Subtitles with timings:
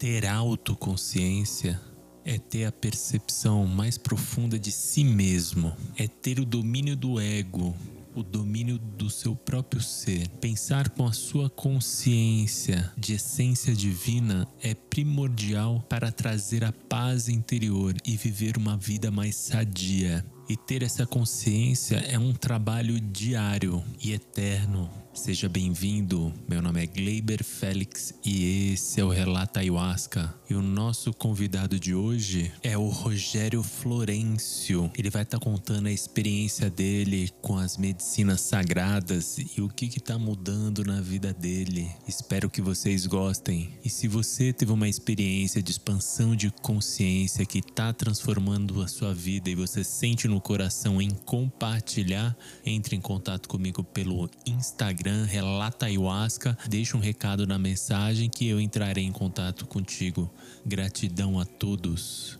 [0.00, 1.78] Ter autoconsciência
[2.24, 7.76] é ter a percepção mais profunda de si mesmo, é ter o domínio do ego,
[8.14, 10.26] o domínio do seu próprio ser.
[10.40, 17.94] Pensar com a sua consciência de essência divina é primordial para trazer a paz interior
[18.02, 20.24] e viver uma vida mais sadia.
[20.48, 26.32] E ter essa consciência é um trabalho diário e eterno Seja bem-vindo.
[26.48, 30.32] Meu nome é Gleiber Félix e esse é o Relata Ayahuasca.
[30.48, 34.90] E o nosso convidado de hoje é o Rogério Florencio.
[34.96, 39.86] Ele vai estar tá contando a experiência dele com as medicinas sagradas e o que
[39.86, 41.90] está mudando na vida dele.
[42.06, 43.68] Espero que vocês gostem.
[43.84, 49.12] E se você teve uma experiência de expansão de consciência que está transformando a sua
[49.12, 55.24] vida e você sente no coração em compartilhar, entre em contato comigo pelo Instagram Instagram,
[55.24, 60.30] relata ayahuasca, deixa um recado na mensagem que eu entrarei em contato contigo.
[60.64, 62.39] Gratidão a todos.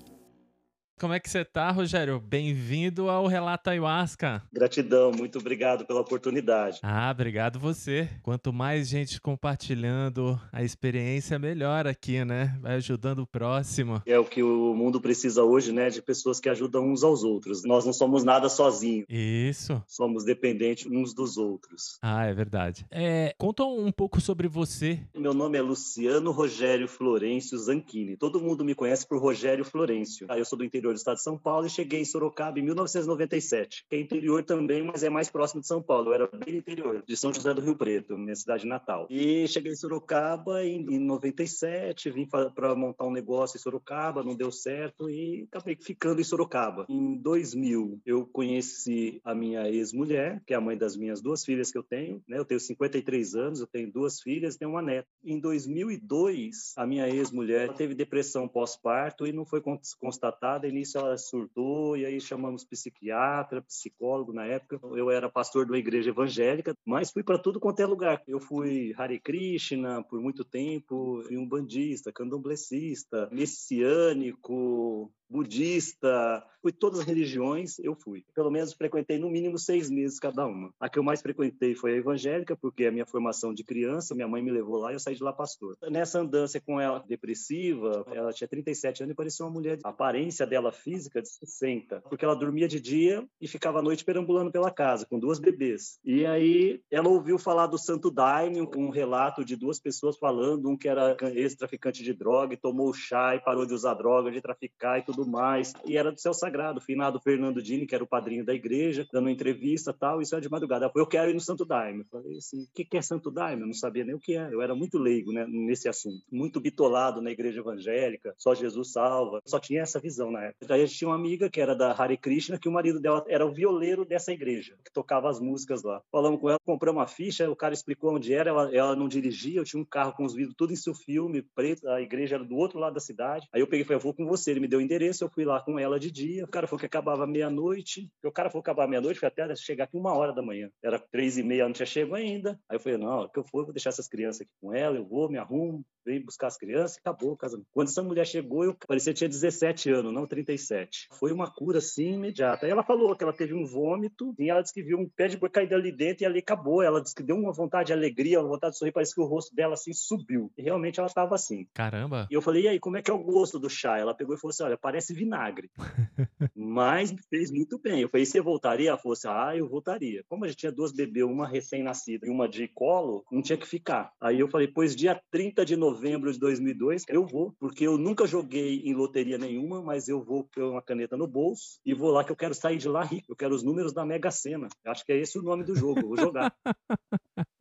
[1.00, 2.20] Como é que você tá, Rogério?
[2.20, 4.42] Bem-vindo ao Relato Ayahuasca.
[4.52, 6.78] Gratidão, muito obrigado pela oportunidade.
[6.82, 8.06] Ah, obrigado você.
[8.22, 12.54] Quanto mais gente compartilhando a experiência, melhor aqui, né?
[12.60, 14.02] Vai ajudando o próximo.
[14.04, 15.88] É o que o mundo precisa hoje, né?
[15.88, 17.64] De pessoas que ajudam uns aos outros.
[17.64, 19.06] Nós não somos nada sozinhos.
[19.08, 19.82] Isso.
[19.88, 21.98] Somos dependentes uns dos outros.
[22.02, 22.84] Ah, é verdade.
[22.90, 25.00] É, conta um pouco sobre você.
[25.16, 28.18] Meu nome é Luciano Rogério Florencio Zanchini.
[28.18, 30.26] Todo mundo me conhece por Rogério Florencio.
[30.28, 32.62] Eu sou do interior interior do estado de São Paulo e cheguei em Sorocaba em
[32.62, 36.10] 1997, que é interior também, mas é mais próximo de São Paulo.
[36.10, 39.06] Eu era bem interior, de São José do Rio Preto, minha cidade natal.
[39.10, 44.34] E cheguei em Sorocaba em, em 97, vim para montar um negócio em Sorocaba, não
[44.34, 46.86] deu certo e acabei ficando em Sorocaba.
[46.88, 51.70] Em 2000, eu conheci a minha ex-mulher, que é a mãe das minhas duas filhas
[51.70, 52.22] que eu tenho.
[52.28, 52.38] Né?
[52.38, 55.08] Eu tenho 53 anos, eu tenho duas filhas, tenho uma neta.
[55.24, 59.62] Em 2002, a minha ex-mulher teve depressão pós-parto e não foi
[59.98, 64.80] constatada e início ela surtou, e aí chamamos psiquiatra, psicólogo na época.
[64.96, 68.22] Eu era pastor de uma igreja evangélica, mas fui para tudo quanto é lugar.
[68.26, 77.00] Eu fui Hare Krishna por muito tempo, fui um bandista, candomblessista, messiânico, budista, fui todas
[77.00, 78.24] as religiões, eu fui.
[78.34, 80.72] Pelo menos frequentei no mínimo seis meses cada uma.
[80.78, 84.28] A que eu mais frequentei foi a evangélica, porque a minha formação de criança, minha
[84.28, 85.76] mãe me levou lá e eu saí de lá pastor.
[85.90, 90.46] Nessa andança com ela depressiva, ela tinha 37 anos e parecia uma mulher, a aparência
[90.46, 94.70] dela física de 60, porque ela dormia de dia e ficava à noite perambulando pela
[94.70, 95.98] casa com duas bebês.
[96.04, 100.76] E aí ela ouviu falar do Santo Daime, um relato de duas pessoas falando, um
[100.76, 104.98] que era ex-traficante de droga e tomou chá e parou de usar droga, de traficar
[104.98, 105.72] e tudo tudo mais.
[105.84, 109.26] E era do céu sagrado, finado Fernando Dini, que era o padrinho da igreja, dando
[109.26, 110.84] uma entrevista tal, isso era de madrugada.
[110.84, 112.00] Ela falou, eu quero ir no Santo Daime.
[112.00, 113.62] Eu falei assim, o que, que é Santo Daime?
[113.62, 114.52] Eu não sabia nem o que era.
[114.52, 116.22] Eu era muito leigo né, nesse assunto.
[116.30, 119.40] Muito bitolado na igreja evangélica, só Jesus salva.
[119.44, 120.66] Só tinha essa visão na época.
[120.66, 123.24] Daí a gente tinha uma amiga que era da Hare Krishna, que o marido dela
[123.28, 126.02] era o violeiro dessa igreja, que tocava as músicas lá.
[126.10, 129.60] Falamos com ela, compramos uma ficha, o cara explicou onde era, ela, ela não dirigia,
[129.60, 132.44] eu tinha um carro com os vidros tudo em seu filme, preto, a igreja era
[132.44, 133.48] do outro lado da cidade.
[133.52, 134.50] Aí eu peguei e falei, eu vou com você.
[134.50, 136.44] Ele me deu o endereço, eu fui lá com ela de dia.
[136.44, 138.10] O cara falou que acabava meia-noite.
[138.24, 140.70] O cara falou que acabava meia-noite, foi até chegar aqui uma hora da manhã.
[140.82, 142.58] Era três e meia, não tinha chego ainda.
[142.68, 144.96] Aí eu falei, não, que eu for, eu vou deixar essas crianças aqui com ela,
[144.96, 147.68] eu vou, me arrumo, venho buscar as crianças e acabou o casamento.
[147.72, 151.08] Quando essa mulher chegou, eu parecia que tinha 17 anos, não 37.
[151.12, 152.66] Foi uma cura, assim, imediata.
[152.66, 155.28] Aí ela falou que ela teve um vômito, e ela disse que viu um pé
[155.28, 156.82] de boi caído ali dentro, e ali acabou.
[156.82, 159.24] Ela disse que deu uma vontade de alegria, uma vontade de sorrir, parece que o
[159.24, 160.50] rosto dela, assim, subiu.
[160.56, 161.66] E realmente ela estava assim.
[161.72, 162.26] Caramba!
[162.30, 163.98] E eu falei, e aí, como é que é o gosto do chá?
[163.98, 165.70] Ela pegou e falou assim, olha, parece vinagre.
[166.54, 168.00] Mas fez muito bem.
[168.00, 168.90] Eu falei, você voltaria?
[168.90, 170.24] Ela falou assim, ah, eu voltaria.
[170.28, 173.66] Como a gente tinha duas bebês, uma recém-nascida e uma de colo, não tinha que
[173.66, 174.12] ficar.
[174.20, 178.26] Aí eu falei, pois dia 30 de novembro de 2002, eu vou, porque eu nunca
[178.26, 182.24] joguei em loteria nenhuma, mas eu vou com uma caneta no bolso e vou lá
[182.24, 183.32] que eu quero sair de lá rico.
[183.32, 184.68] Eu quero os números da Mega Sena.
[184.86, 186.00] Acho que é esse o nome do jogo.
[186.08, 186.52] Vou jogar.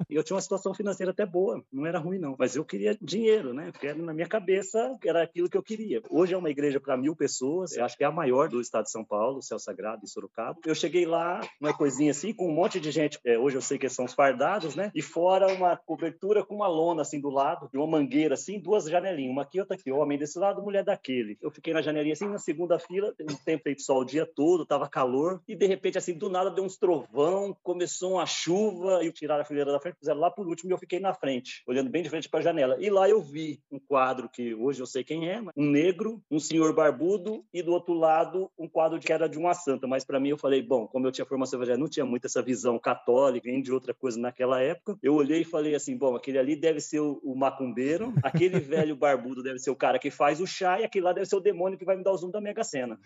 [0.10, 2.98] E eu tinha uma situação financeira até boa, não era ruim não, mas eu queria
[3.00, 3.72] dinheiro, né?
[3.72, 6.02] Porque na minha cabeça era aquilo que eu queria.
[6.10, 8.86] Hoje é uma igreja para mil pessoas, eu acho que é a maior do estado
[8.86, 10.58] de São Paulo, Céu Sagrado, em Sorocaba.
[10.66, 13.78] Eu cheguei lá, uma coisinha assim, com um monte de gente, é, hoje eu sei
[13.78, 14.92] que são os fardados, né?
[14.96, 18.86] E fora uma cobertura com uma lona assim do lado, e uma mangueira assim, duas
[18.86, 21.38] janelinhas, uma aqui, outra aqui, homem desse lado, mulher daquele.
[21.42, 24.66] Eu fiquei na janelinha assim, na segunda fila, um tempo feito sol o dia todo,
[24.66, 29.12] tava calor, e de repente assim, do nada deu uns trovão, começou uma chuva, e
[29.12, 31.90] tiraram a fileira da frente, fizeram lá por último e eu fiquei na frente, olhando
[31.90, 32.78] bem de frente para a janela.
[32.80, 36.40] E lá eu vi um quadro que hoje eu sei quem é, um negro, um
[36.40, 39.88] senhor barbudo e do outro lado um quadro que era de uma santa.
[39.88, 42.42] Mas para mim eu falei, bom, como eu tinha formação evangélica, não tinha muito essa
[42.42, 44.98] visão católica, nem de outra coisa naquela época.
[45.02, 48.96] Eu olhei e falei assim, bom, aquele ali deve ser o, o macumbeiro, aquele velho
[48.96, 51.40] barbudo deve ser o cara que faz o chá e aquele lá deve ser o
[51.40, 53.00] demônio que vai me dar o zoom da Mega Sena.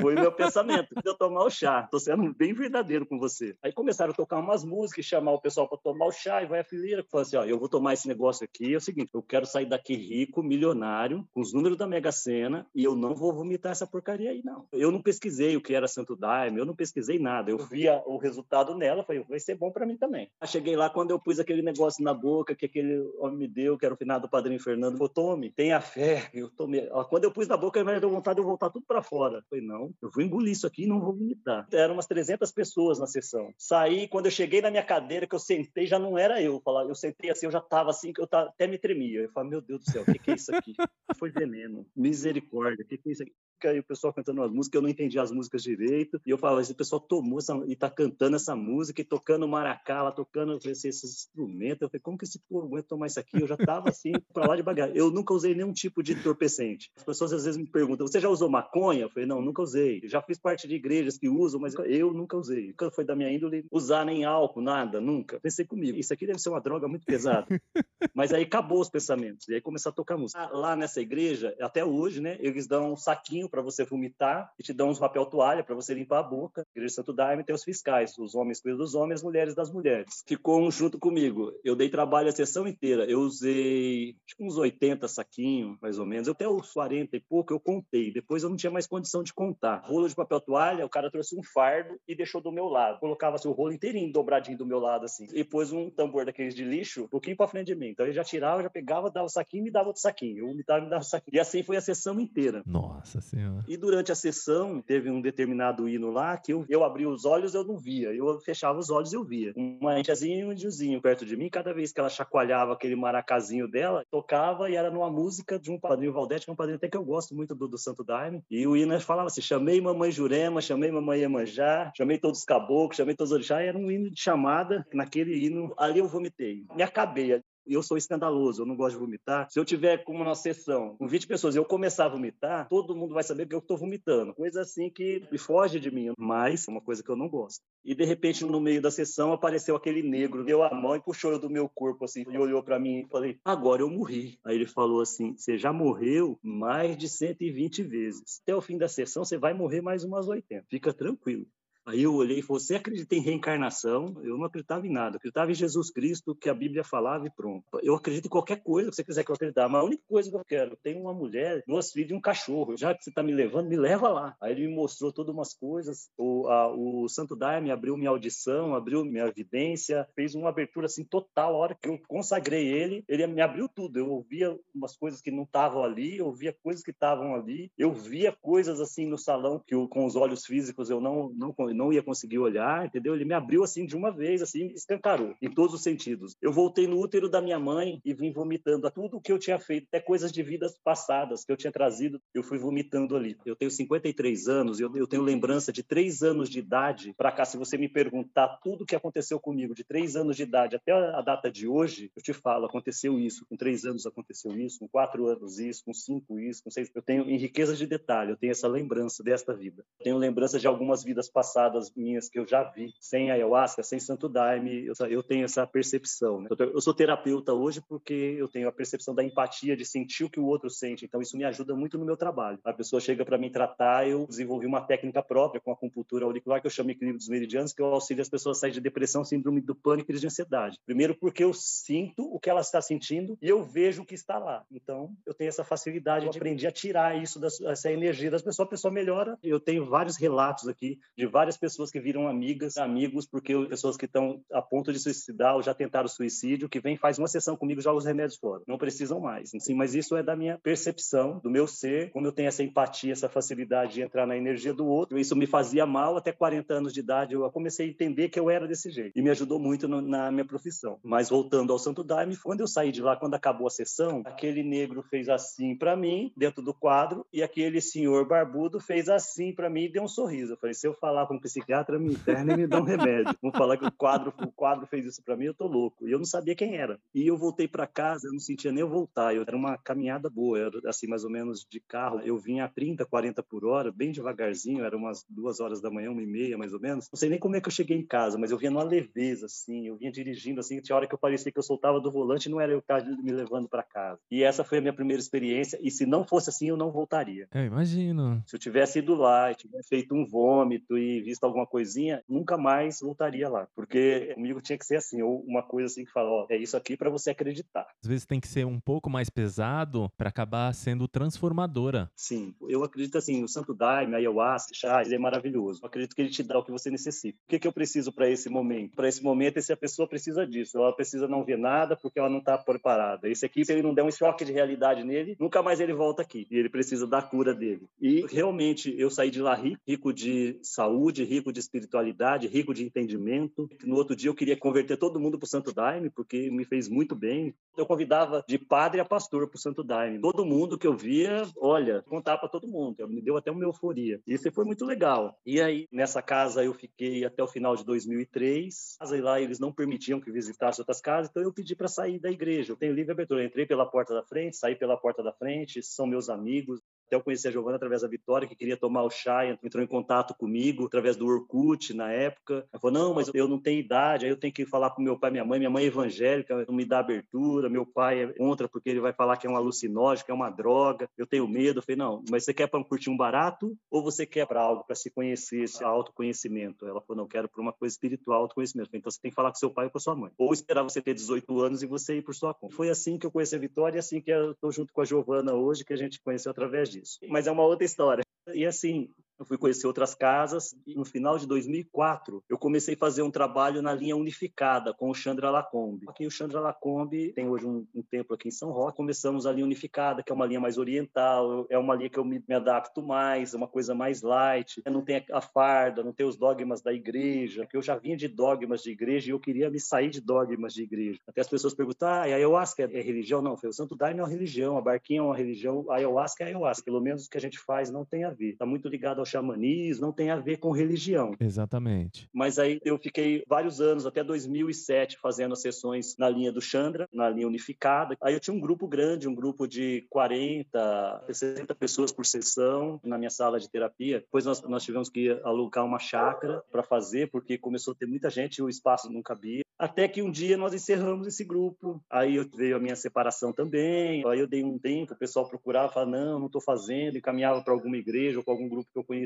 [0.00, 0.88] Foi o meu pensamento.
[1.04, 1.88] Eu tomar o chá.
[1.90, 3.56] Tô sendo bem verdadeiro com você.
[3.62, 6.60] Aí começaram a tocar umas músicas, chamar o pessoal para tomar o chá e vai
[6.60, 7.04] a fileira.
[7.10, 8.74] Falei assim, ó, eu vou tomar esse negócio aqui.
[8.74, 12.66] É o seguinte, eu quero sair daqui rico, milionário, com os números da Mega Sena
[12.74, 14.66] e eu não vou vomitar essa porcaria aí, não.
[14.72, 17.50] Eu não pesquisei o que era Santo Daime, eu não pesquisei nada.
[17.50, 20.30] Eu via o resultado nela, falei, vai ser bom para mim também.
[20.40, 23.78] Aí cheguei lá, quando eu pus aquele negócio na boca que aquele homem me deu,
[23.78, 26.30] que era o finado Padrinho Fernando, falou, tome, tenha fé.
[26.32, 26.88] Eu tomei.
[27.10, 29.38] Quando eu pus na boca, me deu vontade de eu voltar tudo para fora.
[29.38, 31.66] Eu falei, não, eu vou engolir isso aqui e não vou vomitar.
[31.72, 33.52] Eram umas 300 pessoas na sessão.
[33.58, 36.62] Saí, quando eu cheguei na minha cadeira, que eu sentei, já não era eu.
[36.88, 39.22] Eu sentei assim, eu já tava assim, que eu até me tremia.
[39.22, 40.74] Eu falei, meu Deus do céu, o que, que é isso aqui?
[41.18, 41.84] Foi veneno.
[41.96, 43.32] Misericórdia, o que, que é isso aqui?
[43.64, 46.20] e o pessoal cantando as músicas, eu não entendi as músicas direito.
[46.24, 50.02] E eu falava, esse pessoal tomou essa, e tá cantando essa música e tocando maracá,
[50.02, 51.82] lá, tocando esses, esses instrumentos.
[51.82, 53.40] Eu falei, como que esse povo aguenta tomar isso aqui?
[53.40, 54.96] Eu já tava assim, para lá de bagagem.
[54.96, 56.90] Eu nunca usei nenhum tipo de entorpecente.
[56.96, 59.02] As pessoas às vezes me perguntam, você já usou maconha?
[59.02, 60.00] Eu falei, não, nunca usei.
[60.02, 62.68] Eu já fiz parte de igrejas que usam, mas eu nunca usei.
[62.68, 65.40] Nunca foi da minha índole usar nem álcool, nada, nunca.
[65.40, 67.46] Pensei comigo, isso aqui deve ser uma droga muito pesada.
[68.14, 69.48] mas aí acabou os pensamentos.
[69.48, 70.46] E aí começou a tocar música.
[70.52, 74.72] Lá nessa igreja, até hoje, né, eles dão um saquinho para você vomitar e te
[74.72, 76.62] dão uns papel toalha para você limpar a boca.
[76.62, 79.70] A igreja Santo Daime tem os fiscais, os homens cuidam dos homens, as mulheres das
[79.70, 80.22] mulheres.
[80.26, 81.52] Ficou um junto comigo.
[81.64, 83.04] Eu dei trabalho a sessão inteira.
[83.04, 86.28] Eu usei tipo, uns 80 saquinhos, mais ou menos.
[86.28, 88.12] Até os 40 e pouco eu contei.
[88.12, 89.82] Depois eu não tinha mais condição de contar.
[89.84, 92.98] Rolo de papel toalha, o cara trouxe um fardo e deixou do meu lado.
[93.00, 95.26] Colocava assim, o rolo inteirinho dobradinho do meu lado assim.
[95.32, 97.88] E pôs um tambor daqueles de lixo um pouquinho para frente de mim.
[97.88, 100.38] Então ele já tirava, já pegava, dava o saquinho e me dava outro saquinho.
[100.38, 101.36] Eu vomitava e me dava o saquinho.
[101.36, 102.62] E assim foi a sessão inteira.
[102.66, 103.64] Nossa Senhora.
[103.68, 107.54] E durante a sessão, teve um determinado hino lá que eu, eu abri os olhos
[107.54, 108.12] eu não via.
[108.14, 109.52] Eu fechava os olhos eu via.
[109.56, 113.68] Uma tiazinha e um indiozinho perto de mim, cada vez que ela chacoalhava aquele maracazinho
[113.68, 116.88] dela, tocava e era numa música de um padrinho Valdete, que é um padrinho até
[116.88, 118.42] que eu gosto muito do, do Santo Daime.
[118.50, 122.96] E o hino falava assim: chamei mamãe Jurema, chamei mamãe Iemanjá, chamei todos os caboclos,
[122.96, 123.66] chamei todos os orixás.
[123.66, 124.86] Era um hino de chamada.
[124.92, 126.64] Naquele hino, ali eu vomitei.
[126.74, 127.42] Me acabei
[127.74, 129.48] eu sou escandaloso, eu não gosto de vomitar.
[129.50, 132.96] Se eu tiver como uma sessão com 20 pessoas e eu começar a vomitar, todo
[132.96, 134.34] mundo vai saber que eu estou vomitando.
[134.34, 137.62] Coisa assim que me foge de mim, mas é uma coisa que eu não gosto.
[137.84, 141.38] E de repente, no meio da sessão, apareceu aquele negro, deu a mão e puxou
[141.38, 144.38] do meu corpo assim, e olhou para mim e falei: "Agora eu morri".
[144.44, 148.40] Aí ele falou assim: "Você já morreu mais de 120 vezes.
[148.42, 150.66] Até o fim da sessão você vai morrer mais umas 80.
[150.68, 151.46] Fica tranquilo".
[151.88, 154.14] Aí eu olhei e falei: Você acredita em reencarnação?
[154.22, 155.14] Eu não acreditava em nada.
[155.14, 157.64] Eu acreditava em Jesus Cristo, que a Bíblia falava e pronto.
[157.82, 160.30] Eu acredito em qualquer coisa que você quiser que eu acreditar, mas a única coisa
[160.30, 162.76] que eu quero, eu tenho uma mulher, duas filhas e um cachorro.
[162.76, 164.36] Já que você está me levando, me leva lá.
[164.38, 166.10] Aí ele me mostrou todas umas coisas.
[166.18, 171.04] O, a, o Santo Daime abriu minha audição, abriu minha evidência, fez uma abertura assim
[171.04, 171.54] total.
[171.54, 173.98] A hora que eu consagrei ele, ele me abriu tudo.
[173.98, 177.94] Eu ouvia umas coisas que não estavam ali, eu ouvia coisas que estavam ali, eu
[177.94, 181.92] via coisas assim no salão que eu, com os olhos físicos eu não, não não
[181.92, 183.14] ia conseguir olhar, entendeu?
[183.14, 186.36] Ele me abriu assim de uma vez, assim, escancarou, em todos os sentidos.
[186.42, 189.58] Eu voltei no útero da minha mãe e vim vomitando tudo o que eu tinha
[189.58, 193.36] feito, até coisas de vidas passadas que eu tinha trazido, eu fui vomitando ali.
[193.46, 197.44] Eu tenho 53 anos, eu, eu tenho lembrança de três anos de idade para cá.
[197.44, 200.92] Se você me perguntar tudo o que aconteceu comigo de três anos de idade até
[200.92, 204.88] a data de hoje, eu te falo, aconteceu isso, com três anos aconteceu isso, com
[204.88, 206.90] quatro anos isso, com cinco isso, com seis.
[206.94, 209.84] Eu tenho em riqueza de detalhe, eu tenho essa lembrança desta vida.
[210.00, 213.82] Eu tenho lembrança de algumas vidas passadas passadas minhas que eu já vi, sem ayahuasca,
[213.82, 216.40] sem santo daime, eu, eu tenho essa percepção.
[216.40, 216.48] Né?
[216.58, 220.40] Eu sou terapeuta hoje porque eu tenho a percepção da empatia, de sentir o que
[220.40, 221.04] o outro sente.
[221.04, 222.58] Então, isso me ajuda muito no meu trabalho.
[222.64, 226.60] A pessoa chega para me tratar, eu desenvolvi uma técnica própria com a acupuntura auricular,
[226.60, 229.24] que eu chamo equilíbrio dos meridianos, que eu auxilio as pessoas a sair de depressão,
[229.24, 230.78] síndrome do pânico e crise de ansiedade.
[230.86, 234.38] Primeiro, porque eu sinto o que ela está sentindo e eu vejo o que está
[234.38, 234.64] lá.
[234.70, 238.66] Então, eu tenho essa facilidade eu de aprender a tirar isso, essa energia das pessoas,
[238.66, 239.38] a pessoa melhora.
[239.42, 244.06] Eu tenho vários relatos aqui de várias pessoas que viram amigas, amigos, porque pessoas que
[244.06, 247.80] estão a ponto de suicidar ou já tentaram suicídio, que vem faz uma sessão comigo,
[247.80, 248.62] joga os remédios fora.
[248.66, 249.50] Não precisam mais.
[249.58, 253.12] Sim, mas isso é da minha percepção, do meu ser, como eu tenho essa empatia,
[253.12, 255.18] essa facilidade de entrar na energia do outro.
[255.18, 257.34] Isso me fazia mal até 40 anos de idade.
[257.34, 260.30] Eu comecei a entender que eu era desse jeito e me ajudou muito no, na
[260.30, 260.98] minha profissão.
[261.02, 264.62] Mas voltando ao Santo Daime, quando eu saí de lá, quando acabou a sessão, aquele
[264.62, 269.70] negro fez assim para mim, dentro do quadro, e aquele senhor barbudo fez assim para
[269.70, 270.52] mim e deu um sorriso.
[270.52, 273.34] Eu falei, se eu falar com um psiquiatra, me interna e me dá um remédio.
[273.40, 276.06] Vão falar que o quadro, o quadro fez isso para mim, eu tô louco.
[276.06, 276.98] E eu não sabia quem era.
[277.14, 279.34] E eu voltei para casa, eu não sentia nem eu voltar.
[279.34, 282.20] Eu, era uma caminhada boa, era assim, mais ou menos de carro.
[282.20, 286.10] Eu vinha a 30, 40 por hora, bem devagarzinho, era umas duas horas da manhã,
[286.10, 287.08] uma e meia, mais ou menos.
[287.12, 289.46] Não sei nem como é que eu cheguei em casa, mas eu vinha numa leveza,
[289.46, 292.48] assim, eu vinha dirigindo, assim, tinha hora que eu parecia que eu soltava do volante,
[292.48, 292.82] não era eu
[293.22, 294.20] me levando para casa.
[294.30, 297.48] E essa foi a minha primeira experiência, e se não fosse assim, eu não voltaria.
[297.54, 298.42] Eu imagino.
[298.46, 303.00] Se eu tivesse ido lá, tivesse feito um vômito e visto alguma coisinha, nunca mais
[303.00, 306.46] voltaria lá, porque comigo tinha que ser assim, ou uma coisa assim que fala, ó,
[306.48, 307.86] é isso aqui para você acreditar.
[308.02, 312.10] Às vezes tem que ser um pouco mais pesado para acabar sendo transformadora.
[312.16, 315.80] Sim, eu acredito assim, o Santo Daime, a Ayahuasca, chá, ele é maravilhoso.
[315.82, 317.38] Eu acredito que ele te dá o que você necessita.
[317.44, 318.96] O que, que eu preciso para esse momento?
[318.96, 320.78] Para esse momento, essa pessoa precisa disso.
[320.78, 323.28] Ela precisa não ver nada porque ela não está preparada.
[323.28, 326.22] Esse aqui, se ele não der um choque de realidade nele, nunca mais ele volta
[326.22, 326.46] aqui.
[326.50, 327.88] E ele precisa da cura dele.
[328.00, 332.84] E realmente eu saí de lá rico, rico de saúde, rico de espiritualidade, rico de
[332.84, 333.68] entendimento.
[333.84, 336.88] No outro dia eu queria converter todo mundo para o Santo Daime porque me fez
[336.88, 337.54] muito bem.
[337.76, 340.20] Eu convidava de padre a pastor para o Santo Daime.
[340.20, 343.08] Todo mundo que eu via, olha, contava para todo mundo.
[343.08, 344.20] Me deu até uma euforia.
[344.26, 345.38] Isso foi muito legal.
[345.44, 348.96] E aí, nessa casa, eu fiquei até o final de 2003.
[349.12, 352.30] E lá eles não permitiam que visitasse outras casas, então eu pedi para sair da
[352.30, 352.72] igreja.
[352.72, 353.42] Eu tenho livre abertura.
[353.42, 356.80] Eu entrei pela porta da frente, saí pela porta da frente, são meus amigos.
[357.08, 359.86] Até eu conheci a Giovana através da Vitória, que queria tomar o chá, entrou em
[359.86, 362.66] contato comigo através do Orkut na época.
[362.70, 365.18] Ela falou: Não, mas eu não tenho idade, aí eu tenho que falar com meu
[365.18, 365.58] pai e minha mãe.
[365.58, 367.70] Minha mãe é evangélica, não me dá abertura.
[367.70, 370.50] Meu pai é contra porque ele vai falar que é um alucinógeno, que é uma
[370.50, 371.08] droga.
[371.16, 371.78] Eu tenho medo.
[371.78, 374.84] Eu falei: Não, mas você quer para curtir um barato ou você quer para algo,
[374.84, 376.86] para se conhecer, esse autoconhecimento?
[376.86, 378.90] Ela falou: Não, quero para uma coisa espiritual, autoconhecimento.
[378.92, 380.30] Então você tem que falar com seu pai ou com sua mãe.
[380.36, 382.74] Ou esperar você ter 18 anos e você ir por sua conta.
[382.74, 385.06] Foi assim que eu conheci a Vitória e assim que eu estou junto com a
[385.06, 386.97] Giovana hoje, que a gente conheceu através disso.
[387.28, 388.22] Mas é uma outra história.
[388.54, 392.98] E assim, eu fui conhecer outras casas e no final de 2004 eu comecei a
[392.98, 396.06] fazer um trabalho na linha unificada com o Chandra Lacombe.
[396.08, 398.96] Aqui o Chandra Lacombe tem hoje um, um templo aqui em São Roque.
[398.96, 402.24] Começamos a linha unificada, que é uma linha mais oriental, é uma linha que eu
[402.24, 404.82] me, me adapto mais, é uma coisa mais light.
[404.86, 408.28] Não tem a farda, não tem os dogmas da igreja, que eu já vinha de
[408.28, 411.20] dogmas de igreja e eu queria me sair de dogmas de igreja.
[411.26, 413.40] Até as pessoas perguntam, ah, a ayahuasca é religião?
[413.40, 416.44] Não, foi o Santo Daime é uma religião, a barquinha é uma religião, a ayahuasca
[416.44, 416.84] é ayahuasca.
[416.84, 418.50] Pelo menos o que a gente faz não tem a ver.
[418.50, 421.34] Está muito ligado ao xamanismo, não tem a ver com religião.
[421.40, 422.28] Exatamente.
[422.32, 427.08] Mas aí eu fiquei vários anos, até 2007, fazendo as sessões na linha do Chandra,
[427.12, 428.16] na linha unificada.
[428.20, 433.18] Aí eu tinha um grupo grande, um grupo de 40, 60 pessoas por sessão na
[433.18, 434.20] minha sala de terapia.
[434.20, 438.30] Depois nós, nós tivemos que alugar uma chácara para fazer, porque começou a ter muita
[438.30, 439.62] gente e o espaço não cabia.
[439.78, 442.02] Até que um dia nós encerramos esse grupo.
[442.10, 444.26] Aí veio a minha separação também.
[444.26, 447.62] Aí eu dei um tempo, o pessoal procurava, falava, não, não estou fazendo, e caminhava
[447.62, 449.17] para alguma igreja ou para algum grupo que eu conhecia.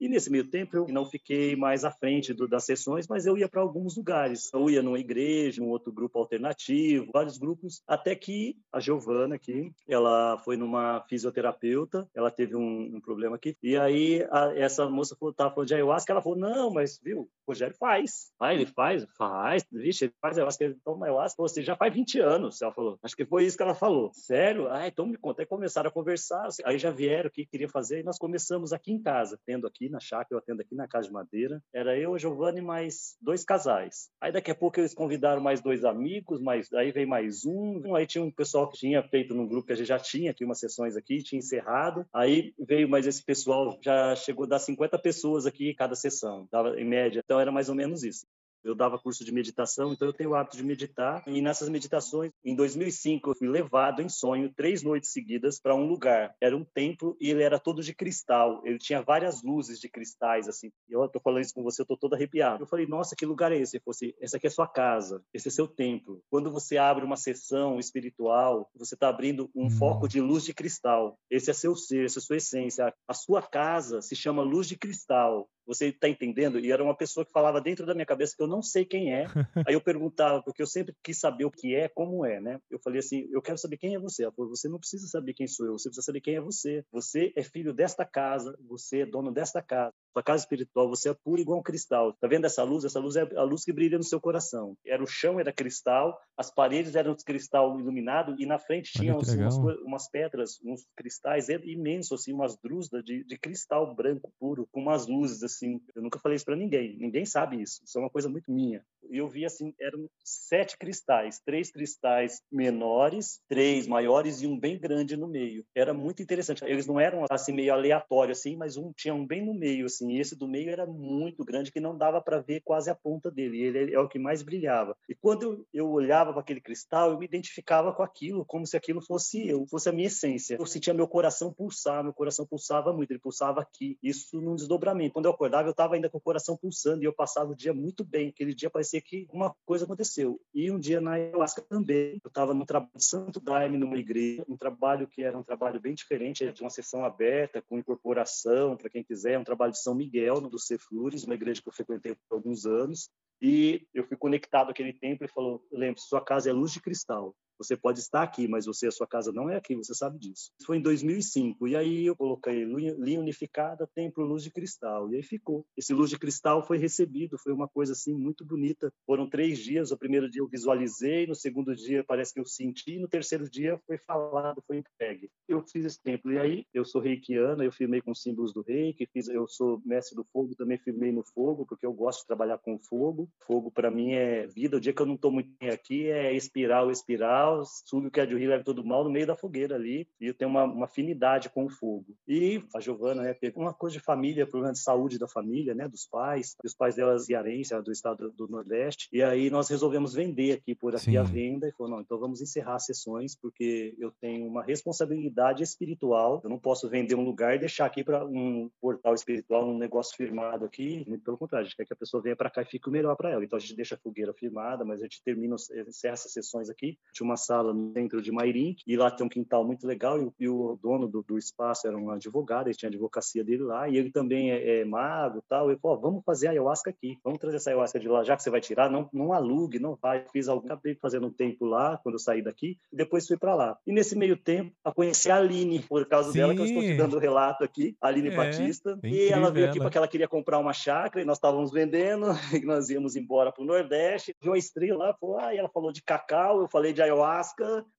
[0.00, 3.36] E nesse meio tempo eu não fiquei mais à frente do, das sessões, mas eu
[3.36, 4.50] ia para alguns lugares.
[4.52, 9.72] Eu ia numa igreja, um outro grupo alternativo, vários grupos, até que a Giovana aqui,
[9.88, 15.14] ela foi numa fisioterapeuta, ela teve um, um problema aqui, e aí a, essa moça
[15.14, 18.32] estava falando de ayahuasca, ela falou, não, mas viu, o Rogério faz.
[18.40, 19.06] Ah, ele faz?
[19.16, 22.98] Faz, vixe, ele faz ayahuasca, ele toma ayahuasca, você já faz 20 anos, ela falou.
[23.02, 24.10] Acho que foi isso que ela falou.
[24.12, 24.68] Sério?
[24.70, 25.42] Ah, então me conta.
[25.42, 28.92] Aí começaram a conversar, aí já vieram o que queria fazer, e nós começamos aqui
[28.92, 31.62] em casa, tendo aqui na chácara, eu atendo aqui na Casa de Madeira.
[31.74, 34.10] Era eu, a Giovanni, mais dois casais.
[34.20, 37.94] Aí daqui a pouco eles convidaram mais dois amigos, mais, aí veio mais um.
[37.94, 40.46] Aí tinha um pessoal que tinha feito num grupo que a gente já tinha, tinha
[40.46, 42.06] umas sessões aqui, tinha encerrado.
[42.12, 46.78] Aí veio mais esse pessoal, já chegou a dar 50 pessoas aqui cada sessão, dava
[46.80, 47.22] em média.
[47.24, 48.26] Então era mais ou menos isso.
[48.64, 51.22] Eu dava curso de meditação, então eu tenho o hábito de meditar.
[51.26, 55.86] E nessas meditações, em 2005, eu fui levado em sonho três noites seguidas para um
[55.86, 56.34] lugar.
[56.40, 58.62] Era um templo e ele era todo de cristal.
[58.64, 60.70] Ele tinha várias luzes de cristais, assim.
[60.88, 62.62] Eu tô falando isso com você, eu tô todo arrepiado.
[62.62, 63.76] Eu falei, nossa, que lugar é esse?
[63.76, 66.22] Ele falou assim, essa aqui é sua casa, esse é seu templo.
[66.30, 69.70] Quando você abre uma sessão espiritual, você está abrindo um hum.
[69.70, 71.18] foco de luz de cristal.
[71.30, 72.92] Esse é seu ser, essa é sua essência.
[73.08, 75.48] A sua casa se chama luz de cristal.
[75.66, 76.58] Você está entendendo?
[76.58, 79.14] E era uma pessoa que falava dentro da minha cabeça que eu não sei quem
[79.14, 79.26] é.
[79.66, 82.60] Aí eu perguntava, porque eu sempre quis saber o que é, como é, né?
[82.70, 84.24] Eu falei assim, eu quero saber quem é você.
[84.24, 86.84] Ela falou, você não precisa saber quem sou eu, você precisa saber quem é você.
[86.92, 89.92] Você é filho desta casa, você é dono desta casa.
[90.12, 92.12] Sua casa espiritual, você é puro igual um cristal.
[92.14, 92.84] Tá vendo essa luz?
[92.84, 94.76] Essa luz é a luz que brilha no seu coração.
[94.84, 99.16] Era o chão era cristal, as paredes eram de cristal iluminado e na frente tinha
[99.16, 104.68] uns, umas, umas, pedras, uns cristais imensos, assim, umas drusas de, de cristal branco puro,
[104.70, 105.80] com umas luzes assim.
[105.94, 106.96] Eu nunca falei isso para ninguém.
[106.96, 107.82] Ninguém sabe isso.
[107.84, 108.84] Isso é uma coisa muito minha.
[109.10, 114.78] E eu vi assim, eram sete cristais, três cristais menores, três maiores e um bem
[114.78, 115.64] grande no meio.
[115.74, 116.64] Era muito interessante.
[116.64, 120.12] Eles não eram assim meio aleatório assim, mas um tinha um bem no meio assim.
[120.12, 123.30] E esse do meio era muito grande que não dava para ver quase a ponta
[123.30, 123.60] dele.
[123.60, 124.96] Ele é o que mais brilhava.
[125.08, 128.76] E quando eu, eu olhava para aquele cristal, eu me identificava com aquilo, como se
[128.76, 130.56] aquilo fosse eu, fosse a minha essência.
[130.58, 133.98] Eu sentia meu coração pulsar, meu coração pulsava muito, ele pulsava aqui.
[134.02, 135.14] Isso num desdobramento.
[135.14, 137.74] Quando eu acordava, eu estava ainda com o coração pulsando e eu passava o dia
[137.74, 138.28] muito bem.
[138.28, 140.40] Aquele dia parecia que uma coisa aconteceu.
[140.54, 144.44] E um dia na ayahuasca também, eu estava no trabalho de Santo Daime, numa igreja,
[144.48, 148.90] um trabalho que era um trabalho bem diferente, de uma sessão aberta, com incorporação, para
[148.90, 152.14] quem quiser, um trabalho de São Miguel, no do Ceflures, uma igreja que eu frequentei
[152.14, 153.08] por alguns anos.
[153.40, 157.34] E eu fui conectado àquele templo e falou: lembre, sua casa é luz de cristal.
[157.62, 160.50] Você pode estar aqui, mas você, a sua casa não é aqui, você sabe disso.
[160.58, 161.68] Isso foi em 2005.
[161.68, 165.10] E aí eu coloquei linha unificada, templo luz de cristal.
[165.10, 165.64] E aí ficou.
[165.76, 168.92] Esse luz de cristal foi recebido, foi uma coisa assim muito bonita.
[169.06, 169.90] Foram três dias.
[169.90, 173.80] O primeiro dia eu visualizei, no segundo dia parece que eu senti, no terceiro dia
[173.86, 175.30] foi falado, foi entregue.
[175.48, 176.32] Eu fiz esse templo.
[176.32, 180.16] E aí eu sou reikiana, eu filmei com símbolos do reiki, fiz, eu sou mestre
[180.16, 183.28] do fogo, também filmei no fogo, porque eu gosto de trabalhar com fogo.
[183.46, 184.76] Fogo para mim é vida.
[184.76, 188.26] O dia que eu não estou muito bem aqui é espiral, espiral subo que é
[188.26, 190.84] de rio leva todo mal no meio da fogueira ali, e eu tenho uma, uma
[190.86, 192.14] afinidade com o fogo.
[192.26, 195.88] E a Giovana, né, teve uma coisa de família, problema de saúde da família, né,
[195.88, 200.52] dos pais, os pais dela cearense, do estado do Nordeste, e aí nós resolvemos vender
[200.52, 201.16] aqui por aqui Sim.
[201.16, 205.62] a venda, e falou, não, então vamos encerrar as sessões, porque eu tenho uma responsabilidade
[205.62, 209.78] espiritual, eu não posso vender um lugar e deixar aqui para um portal espiritual, um
[209.78, 212.62] negócio firmado aqui, muito pelo contrário, a gente quer que a pessoa venha para cá
[212.62, 215.04] e fique o melhor para ela, então a gente deixa a fogueira firmada, mas a
[215.04, 215.56] gente termina,
[215.86, 219.28] encerra essas sessões aqui, tinha uma sala no centro de Mairim, e lá tem um
[219.28, 222.88] quintal muito legal, e, e o dono do, do, espaço era um advogado, ele tinha
[222.88, 226.48] a advocacia dele lá, e ele também é, é mago tal, e falou, vamos fazer
[226.48, 229.32] ayahuasca aqui, vamos trazer essa ayahuasca de lá, já que você vai tirar, não, não
[229.32, 230.24] alugue, não vai.
[230.32, 233.54] Fiz algo, acabei fazendo um tempo lá, quando eu saí daqui, e depois fui para
[233.54, 233.78] lá.
[233.86, 236.38] E nesse meio tempo, a conheci a Aline, por causa Sim.
[236.38, 239.50] dela, que eu estou te dando o relato aqui, a Aline é, Batista, e ela
[239.50, 243.16] veio aqui porque ela queria comprar uma chácara, e nós estávamos vendendo, e nós íamos
[243.16, 246.60] embora para o Nordeste, viu a estrela lá, falou, ah, e ela falou de cacau,
[246.60, 247.21] eu falei de ayahuasca,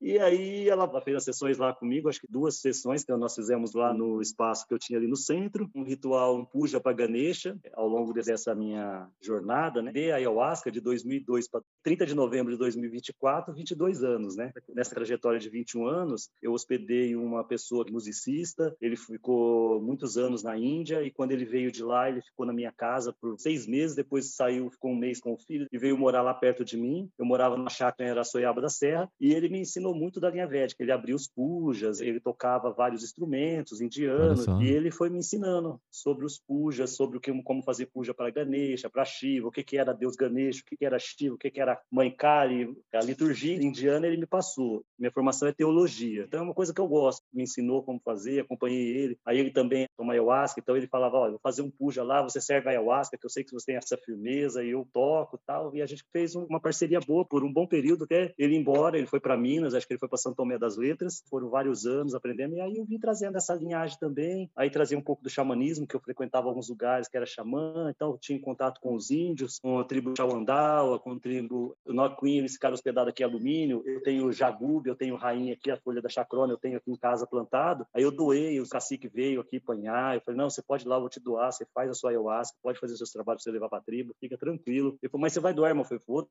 [0.02, 3.74] e aí ela fez as sessões lá comigo, acho que duas sessões que nós fizemos
[3.74, 7.58] lá no espaço que eu tinha ali no centro, um ritual, um puja para Ganesha,
[7.74, 12.58] ao longo dessa minha jornada, né, de ayahuasca de 2002 para 30 de novembro de
[12.58, 14.52] 2024, 22 anos, né?
[14.74, 20.58] Nessa trajetória de 21 anos, eu hospedei uma pessoa musicista, ele ficou muitos anos na
[20.58, 23.96] Índia e quando ele veio de lá, ele ficou na minha casa por seis meses,
[23.96, 27.10] depois saiu, ficou um mês com o filho e veio morar lá perto de mim.
[27.18, 30.48] Eu morava numa chácara em Araçoiaba da Serra e ele me ensinou muito da linha
[30.48, 30.84] védica.
[30.84, 36.26] Ele abria os pujas, ele tocava vários instrumentos indianos e ele foi me ensinando sobre
[36.26, 39.78] os pujas, sobre o que, como fazer puja para Ganesha, para Shiva, o que, que
[39.78, 42.76] era Deus Ganesha, o que, que era Shiva, o que, que era Mãe Kali.
[42.94, 44.84] A liturgia indiana ele me passou.
[44.98, 46.24] Minha formação é teologia.
[46.28, 47.24] Então é uma coisa que eu gosto.
[47.34, 49.18] Me ensinou como fazer, acompanhei ele.
[49.26, 52.42] Aí ele também toma ayahuasca, então ele falava, olha, vou fazer um puja lá, você
[52.42, 55.76] serve ayahuasca, que eu sei que você tem essa firmeza e eu toco tal.
[55.76, 59.00] E a gente fez uma parceria boa por um bom período até ele ir embora,
[59.04, 61.86] ele foi para Minas, acho que ele foi para São Tomé das Letras, foram vários
[61.86, 65.30] anos aprendendo, e aí eu vim trazendo essa linhagem também, aí trazia um pouco do
[65.30, 69.60] xamanismo, que eu frequentava alguns lugares que era xamã, então tinha contato com os índios,
[69.60, 74.02] com a tribo Chauandaua, com a tribo Noquim, eles ficaram hospedados aqui em alumínio, eu
[74.02, 77.28] tenho jagube, eu tenho rainha aqui, a folha da chacrona, eu tenho aqui em casa
[77.28, 80.88] plantado, aí eu doei, o cacique veio aqui apanhar, eu falei, não, você pode ir
[80.88, 83.44] lá, eu vou te doar, você faz a sua ayahuasca, pode fazer os seus trabalhos
[83.44, 84.98] você levar para a tribo, fica tranquilo.
[85.02, 85.84] Ele falou, mas você vai doar, irmão?
[85.84, 86.28] Eu falei, vou,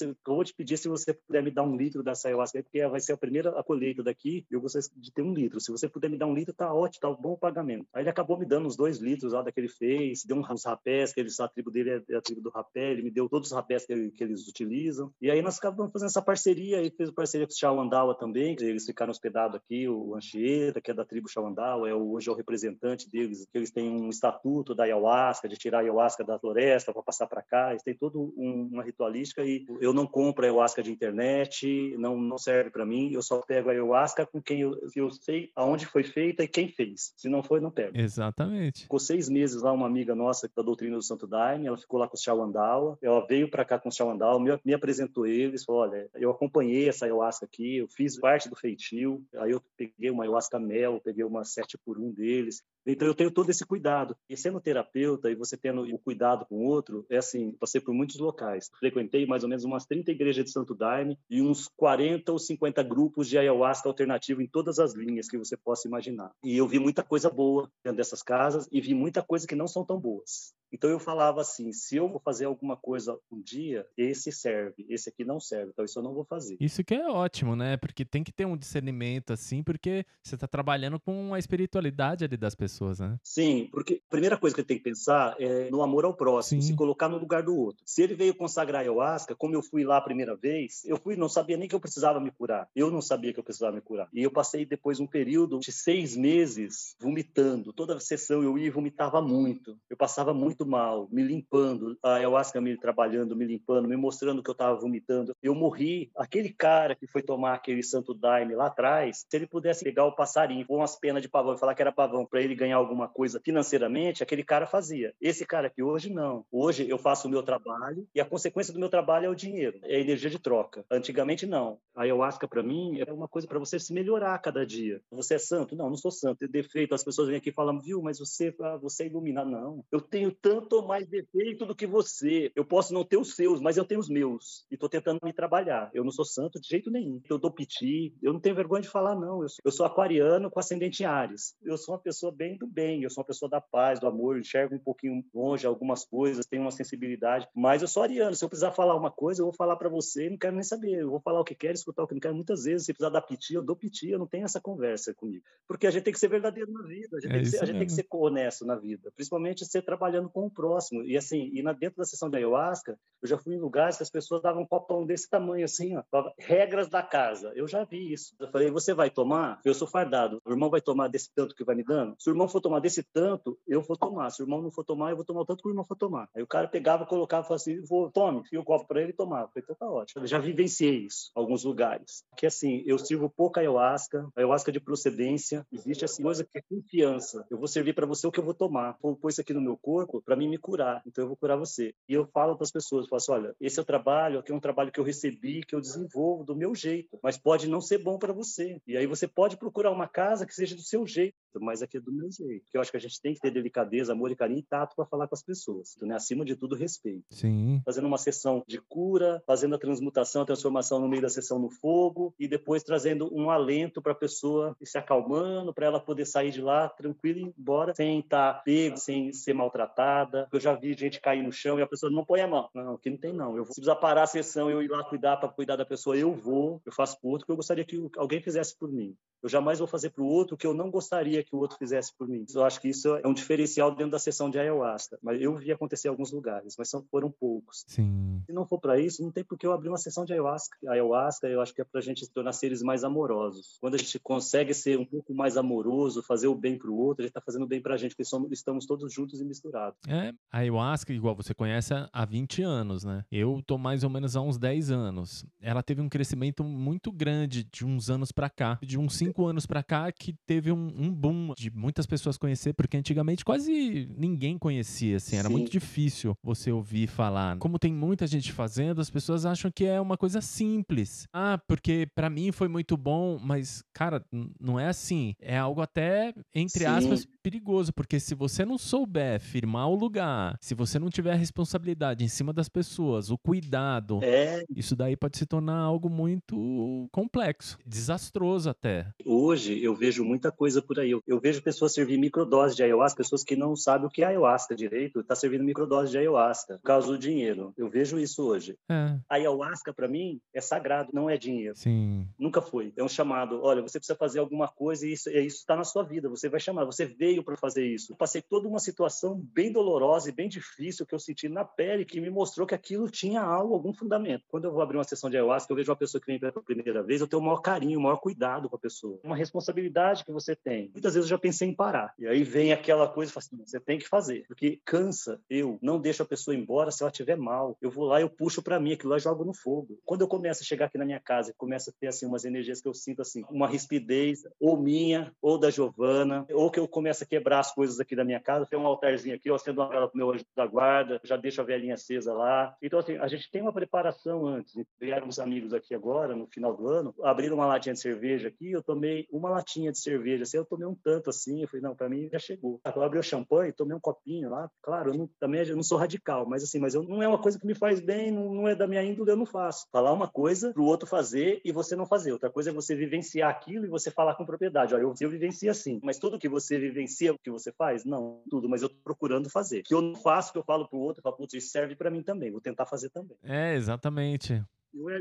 [0.00, 3.00] eu vou te pedir se você puder me dar um litro dessa ayahuasca, porque vai
[3.00, 5.60] ser a primeira colheita daqui, eu gostaria de ter um litro.
[5.60, 7.86] Se você puder me dar um litro, tá ótimo, tá um bom pagamento.
[7.92, 11.20] Aí ele acabou me dando uns dois litros lá daquele fez, deu uns rapés, que
[11.20, 13.86] eles, a tribo dele é a tribo do rapé, ele me deu todos os rapés
[13.86, 15.12] que, que eles utilizam.
[15.20, 18.64] E aí nós acabamos fazendo essa parceria, e fez parceria com o Xauandawa também, que
[18.64, 22.34] eles ficaram hospedados aqui, o Anchieta, que é da tribo Xauandawa, é hoje é o
[22.34, 26.92] representante deles, que eles têm um estatuto da ayahuasca, de tirar a ayahuasca da floresta
[26.92, 30.82] para passar para cá, eles têm todo um, uma ritualística e eu não compro ayahuasca
[30.82, 34.76] de internet, não, não serve para mim, eu só pego a ayahuasca com quem eu,
[34.96, 37.14] eu sei aonde foi feita e quem fez.
[37.16, 37.96] Se não foi, não pego.
[37.96, 38.82] Exatamente.
[38.82, 42.08] Ficou seis meses lá uma amiga nossa da doutrina do Santo Daime, ela ficou lá
[42.08, 45.82] com o Shawandawa, ela veio para cá com o Shawandawa, me, me apresentou eles, falou,
[45.82, 50.24] olha, eu acompanhei essa ayahuasca aqui, eu fiz parte do feitio, aí eu peguei uma
[50.24, 54.16] ayahuasca mel, peguei uma sete por um deles, então eu tenho todo esse cuidado.
[54.28, 57.94] E sendo terapeuta e você tendo o cuidado com o outro, é assim, passei por
[57.94, 58.70] muitos locais.
[58.78, 61.91] Frequentei mais ou menos umas 30 igrejas de Santo Daime e uns 40
[62.28, 66.32] ou 50 grupos de ayahuasca alternativo em todas as linhas que você possa imaginar.
[66.42, 69.66] E eu vi muita coisa boa dentro dessas casas e vi muita coisa que não
[69.66, 70.54] são tão boas.
[70.72, 75.08] Então eu falava assim: se eu vou fazer alguma coisa um dia, esse serve, esse
[75.08, 76.56] aqui não serve, então isso eu não vou fazer.
[76.60, 77.76] Isso que é ótimo, né?
[77.76, 82.36] Porque tem que ter um discernimento assim, porque você está trabalhando com a espiritualidade ali
[82.36, 83.18] das pessoas, né?
[83.22, 86.68] Sim, porque a primeira coisa que tem que pensar é no amor ao próximo, Sim.
[86.68, 87.82] se colocar no lugar do outro.
[87.86, 91.28] Se ele veio consagrar ayahuasca, como eu fui lá a primeira vez, eu fui, não
[91.28, 92.68] sabia nem que eu precisava me curar.
[92.74, 94.08] Eu não sabia que eu precisava me curar.
[94.12, 97.72] E eu passei depois um período de seis meses vomitando.
[97.72, 99.76] Toda sessão eu ia e vomitava muito.
[99.90, 101.96] Eu passava muito mal, me limpando.
[102.02, 105.34] A ayahuasca me trabalhando, me limpando, me mostrando que eu estava vomitando.
[105.42, 106.10] Eu morri.
[106.16, 110.14] Aquele cara que foi tomar aquele santo daime lá atrás, se ele pudesse pegar o
[110.14, 113.08] passarinho com umas penas de pavão e falar que era pavão para ele ganhar alguma
[113.08, 115.14] coisa financeiramente, aquele cara fazia.
[115.20, 116.44] Esse cara aqui hoje não.
[116.50, 119.78] Hoje eu faço o meu trabalho e a consequência do meu trabalho é o dinheiro,
[119.82, 120.84] é a energia de troca.
[120.90, 121.78] Antigamente não.
[121.94, 125.00] A ayahuasca para mim é uma coisa para você se melhorar cada dia.
[125.10, 125.76] Você é santo?
[125.76, 126.38] Não, não sou santo.
[126.38, 126.94] Tem defeito.
[126.94, 129.50] As pessoas vêm aqui e falam, viu, mas você, ah, você é iluminado.
[129.50, 129.84] Não.
[129.90, 132.52] Eu tenho tanto mais defeito do que você.
[132.54, 134.66] Eu posso não ter os seus, mas eu tenho os meus.
[134.70, 135.90] E estou tentando me trabalhar.
[135.94, 137.20] Eu não sou santo de jeito nenhum.
[137.28, 138.14] Eu dou piti.
[138.22, 139.42] Eu não tenho vergonha de falar, não.
[139.42, 141.54] Eu sou, eu sou aquariano com ascendente em Ares.
[141.62, 143.02] Eu sou uma pessoa bem do bem.
[143.02, 144.36] Eu sou uma pessoa da paz, do amor.
[144.36, 147.48] Eu enxergo um pouquinho longe algumas coisas, tenho uma sensibilidade.
[147.54, 148.34] Mas eu sou ariano.
[148.34, 150.28] Se eu precisar falar uma coisa, eu vou falar para você.
[150.28, 151.00] Não quero nem saber.
[151.00, 152.34] Eu vou falar o que quero, escutar o que não quero.
[152.34, 154.10] Muitas vezes, se precisar dar piti, eu dou piti.
[154.10, 155.44] Eu não tenho essa conversa comigo.
[155.66, 157.16] Porque a gente tem que ser verdadeiro na vida.
[157.16, 159.10] A gente, é tem, que ser, a gente tem que ser honesto na vida.
[159.14, 161.02] Principalmente ser trabalhando com o próximo.
[161.02, 164.02] E assim, e na, dentro da sessão de ayahuasca, eu já fui em lugares que
[164.02, 166.02] as pessoas davam um copão desse tamanho assim, ó,
[166.38, 167.52] regras da casa.
[167.54, 168.34] Eu já vi isso.
[168.40, 169.60] Eu falei, você vai tomar?
[169.64, 170.40] Eu sou fardado.
[170.44, 172.16] O irmão vai tomar desse tanto que vai me dando?
[172.18, 174.30] Se o irmão for tomar desse tanto, eu vou tomar.
[174.30, 175.96] Se o irmão não for tomar, eu vou tomar o tanto que o irmão for
[175.96, 176.28] tomar.
[176.34, 179.14] Aí o cara pegava, colocava, falava assim, vou, tome, fio o copo para ele e
[179.14, 179.48] tomava.
[179.48, 180.22] Falei, então tá ótimo.
[180.22, 182.24] Eu já vivenciei isso em alguns lugares.
[182.36, 185.64] Que assim, eu sirvo pouca ayahuasca, ayahuasca de procedência.
[185.72, 187.46] Existe assim, coisa que é confiança.
[187.48, 188.96] Eu vou servir para você o que eu vou tomar.
[189.00, 191.02] Vou pôr isso aqui no meu corpo para mim me curar.
[191.06, 191.94] Então eu vou curar você.
[192.08, 194.54] E eu falo para as pessoas, falo assim, olha, esse é o trabalho, aqui é
[194.54, 197.98] um trabalho que eu recebi, que eu desenvolvo do meu jeito, mas pode não ser
[197.98, 198.80] bom para você.
[198.86, 202.00] E aí você pode procurar uma casa que seja do seu jeito mas aqui é
[202.00, 202.64] do meu jeito.
[202.64, 204.94] Porque eu acho que a gente tem que ter delicadeza, amor e carinho e tato
[204.96, 205.94] para falar com as pessoas.
[205.96, 206.14] Então, né?
[206.14, 207.24] Acima de tudo, respeito.
[207.30, 207.80] Sim.
[207.84, 211.70] Fazendo uma sessão de cura, fazendo a transmutação, a transformação no meio da sessão no
[211.70, 216.50] fogo e depois trazendo um alento para a pessoa se acalmando, para ela poder sair
[216.50, 220.48] de lá tranquila e ir embora, sem estar tá pego, sem ser maltratada.
[220.52, 222.68] Eu já vi gente cair no chão e a pessoa não põe a mão.
[222.74, 223.56] Não, aqui não tem não.
[223.56, 226.34] Eu se precisar parar a sessão, eu ir lá cuidar para cuidar da pessoa, eu
[226.34, 226.80] vou.
[226.84, 229.16] Eu faço por outro que eu gostaria que alguém fizesse por mim.
[229.42, 231.76] Eu jamais vou fazer para o outro o que eu não gostaria que o outro
[231.78, 232.44] fizesse por mim.
[232.54, 235.18] Eu acho que isso é um diferencial dentro da sessão de ayahuasca.
[235.22, 237.84] Mas eu vi acontecer em alguns lugares, mas são, foram poucos.
[237.86, 238.42] Sim.
[238.46, 240.76] Se não for para isso, não tem por que eu abrir uma sessão de ayahuasca.
[240.86, 243.78] ayahuasca, eu acho que é para a gente se tornar seres mais amorosos.
[243.80, 247.22] Quando a gente consegue ser um pouco mais amoroso, fazer o bem para o outro,
[247.22, 249.98] a gente está fazendo bem para a gente, porque somos, estamos todos juntos e misturados.
[250.08, 253.24] É, a ayahuasca, igual você conhece há 20 anos, né?
[253.30, 255.44] Eu tô mais ou menos há uns 10 anos.
[255.60, 258.78] Ela teve um crescimento muito grande de uns anos para cá.
[258.82, 262.72] De uns 5 anos para cá, que teve um, um, boom de muitas pessoas conhecer,
[262.72, 265.54] porque antigamente quase ninguém conhecia, assim, era Sim.
[265.54, 267.58] muito difícil você ouvir falar.
[267.58, 271.26] Como tem muita gente fazendo, as pessoas acham que é uma coisa simples.
[271.32, 274.24] Ah, porque para mim foi muito bom, mas, cara,
[274.60, 275.34] não é assim.
[275.40, 276.86] É algo até, entre Sim.
[276.86, 281.36] aspas, perigoso, porque se você não souber firmar o lugar, se você não tiver a
[281.36, 284.64] responsabilidade em cima das pessoas, o cuidado, é...
[284.74, 289.08] isso daí pode se tornar algo muito complexo, desastroso até.
[289.24, 291.10] Hoje eu vejo muita coisa por aí.
[291.10, 294.26] Eu, eu vejo pessoas servir microdose de ayahuasca, pessoas que não sabem o que é
[294.26, 297.72] ayahuasca direito, está servindo microdose de ayahuasca por causa do dinheiro.
[297.76, 298.76] Eu vejo isso hoje.
[298.88, 299.18] É.
[299.28, 301.76] A ayahuasca para mim é sagrado, não é dinheiro.
[301.76, 302.26] Sim.
[302.38, 302.92] Nunca foi.
[302.96, 303.60] É um chamado.
[303.62, 306.28] Olha, você precisa fazer alguma coisa e isso está na sua vida.
[306.28, 306.84] Você vai chamar.
[306.84, 308.14] Você vê veio para fazer isso.
[308.16, 312.20] Passei toda uma situação bem dolorosa e bem difícil que eu senti na pele que
[312.20, 314.44] me mostrou que aquilo tinha algo, algum fundamento.
[314.48, 316.52] Quando eu vou abrir uma sessão de ayahuasca, eu vejo uma pessoa que vem pela
[316.52, 319.18] primeira vez, eu tenho o maior carinho, o maior cuidado com a pessoa.
[319.24, 320.90] Uma responsabilidade que você tem.
[320.92, 322.12] Muitas vezes eu já pensei em parar.
[322.18, 324.44] E aí vem aquela coisa e fala assim, você tem que fazer.
[324.46, 325.40] Porque cansa.
[325.48, 327.76] Eu não deixo a pessoa embora se ela estiver mal.
[327.80, 329.98] Eu vou lá e eu puxo para mim, aquilo lá eu jogo no fogo.
[330.04, 332.44] Quando eu começo a chegar aqui na minha casa e começo a ter assim umas
[332.44, 336.88] energias que eu sinto assim, uma rispidez ou minha ou da Giovana, ou que eu
[336.88, 338.66] começo a quebrar as coisas aqui da minha casa.
[338.66, 341.60] Tem um altarzinho aqui, eu acendo uma vela pro meu anjo da guarda, já deixo
[341.60, 342.76] a velhinha acesa lá.
[342.82, 344.74] Então, assim, a gente tem uma preparação antes.
[345.00, 348.70] Vieram uns amigos aqui agora, no final do ano, abriram uma latinha de cerveja aqui,
[348.70, 350.42] eu tomei uma latinha de cerveja.
[350.42, 352.80] Assim, eu tomei um tanto assim, eu falei, não, para mim já chegou.
[352.84, 354.70] Eu abri o champanhe, tomei um copinho lá.
[354.82, 357.38] Claro, eu não, também eu não sou radical, mas assim, mas eu, não é uma
[357.38, 359.86] coisa que me faz bem, não, não é da minha índole, eu não faço.
[359.90, 362.32] Falar uma coisa pro outro fazer e você não fazer.
[362.32, 364.94] Outra coisa é você vivenciar aquilo e você falar com propriedade.
[364.94, 368.04] Olha, eu, eu vivencio assim, mas tudo que você vivencia influencia o que você faz?
[368.04, 369.82] Não, tudo, mas eu tô procurando fazer.
[369.82, 372.10] Que eu não faço, que eu falo pro outro, eu falo, putz, isso serve para
[372.10, 373.36] mim também, vou tentar fazer também.
[373.42, 374.62] É, exatamente.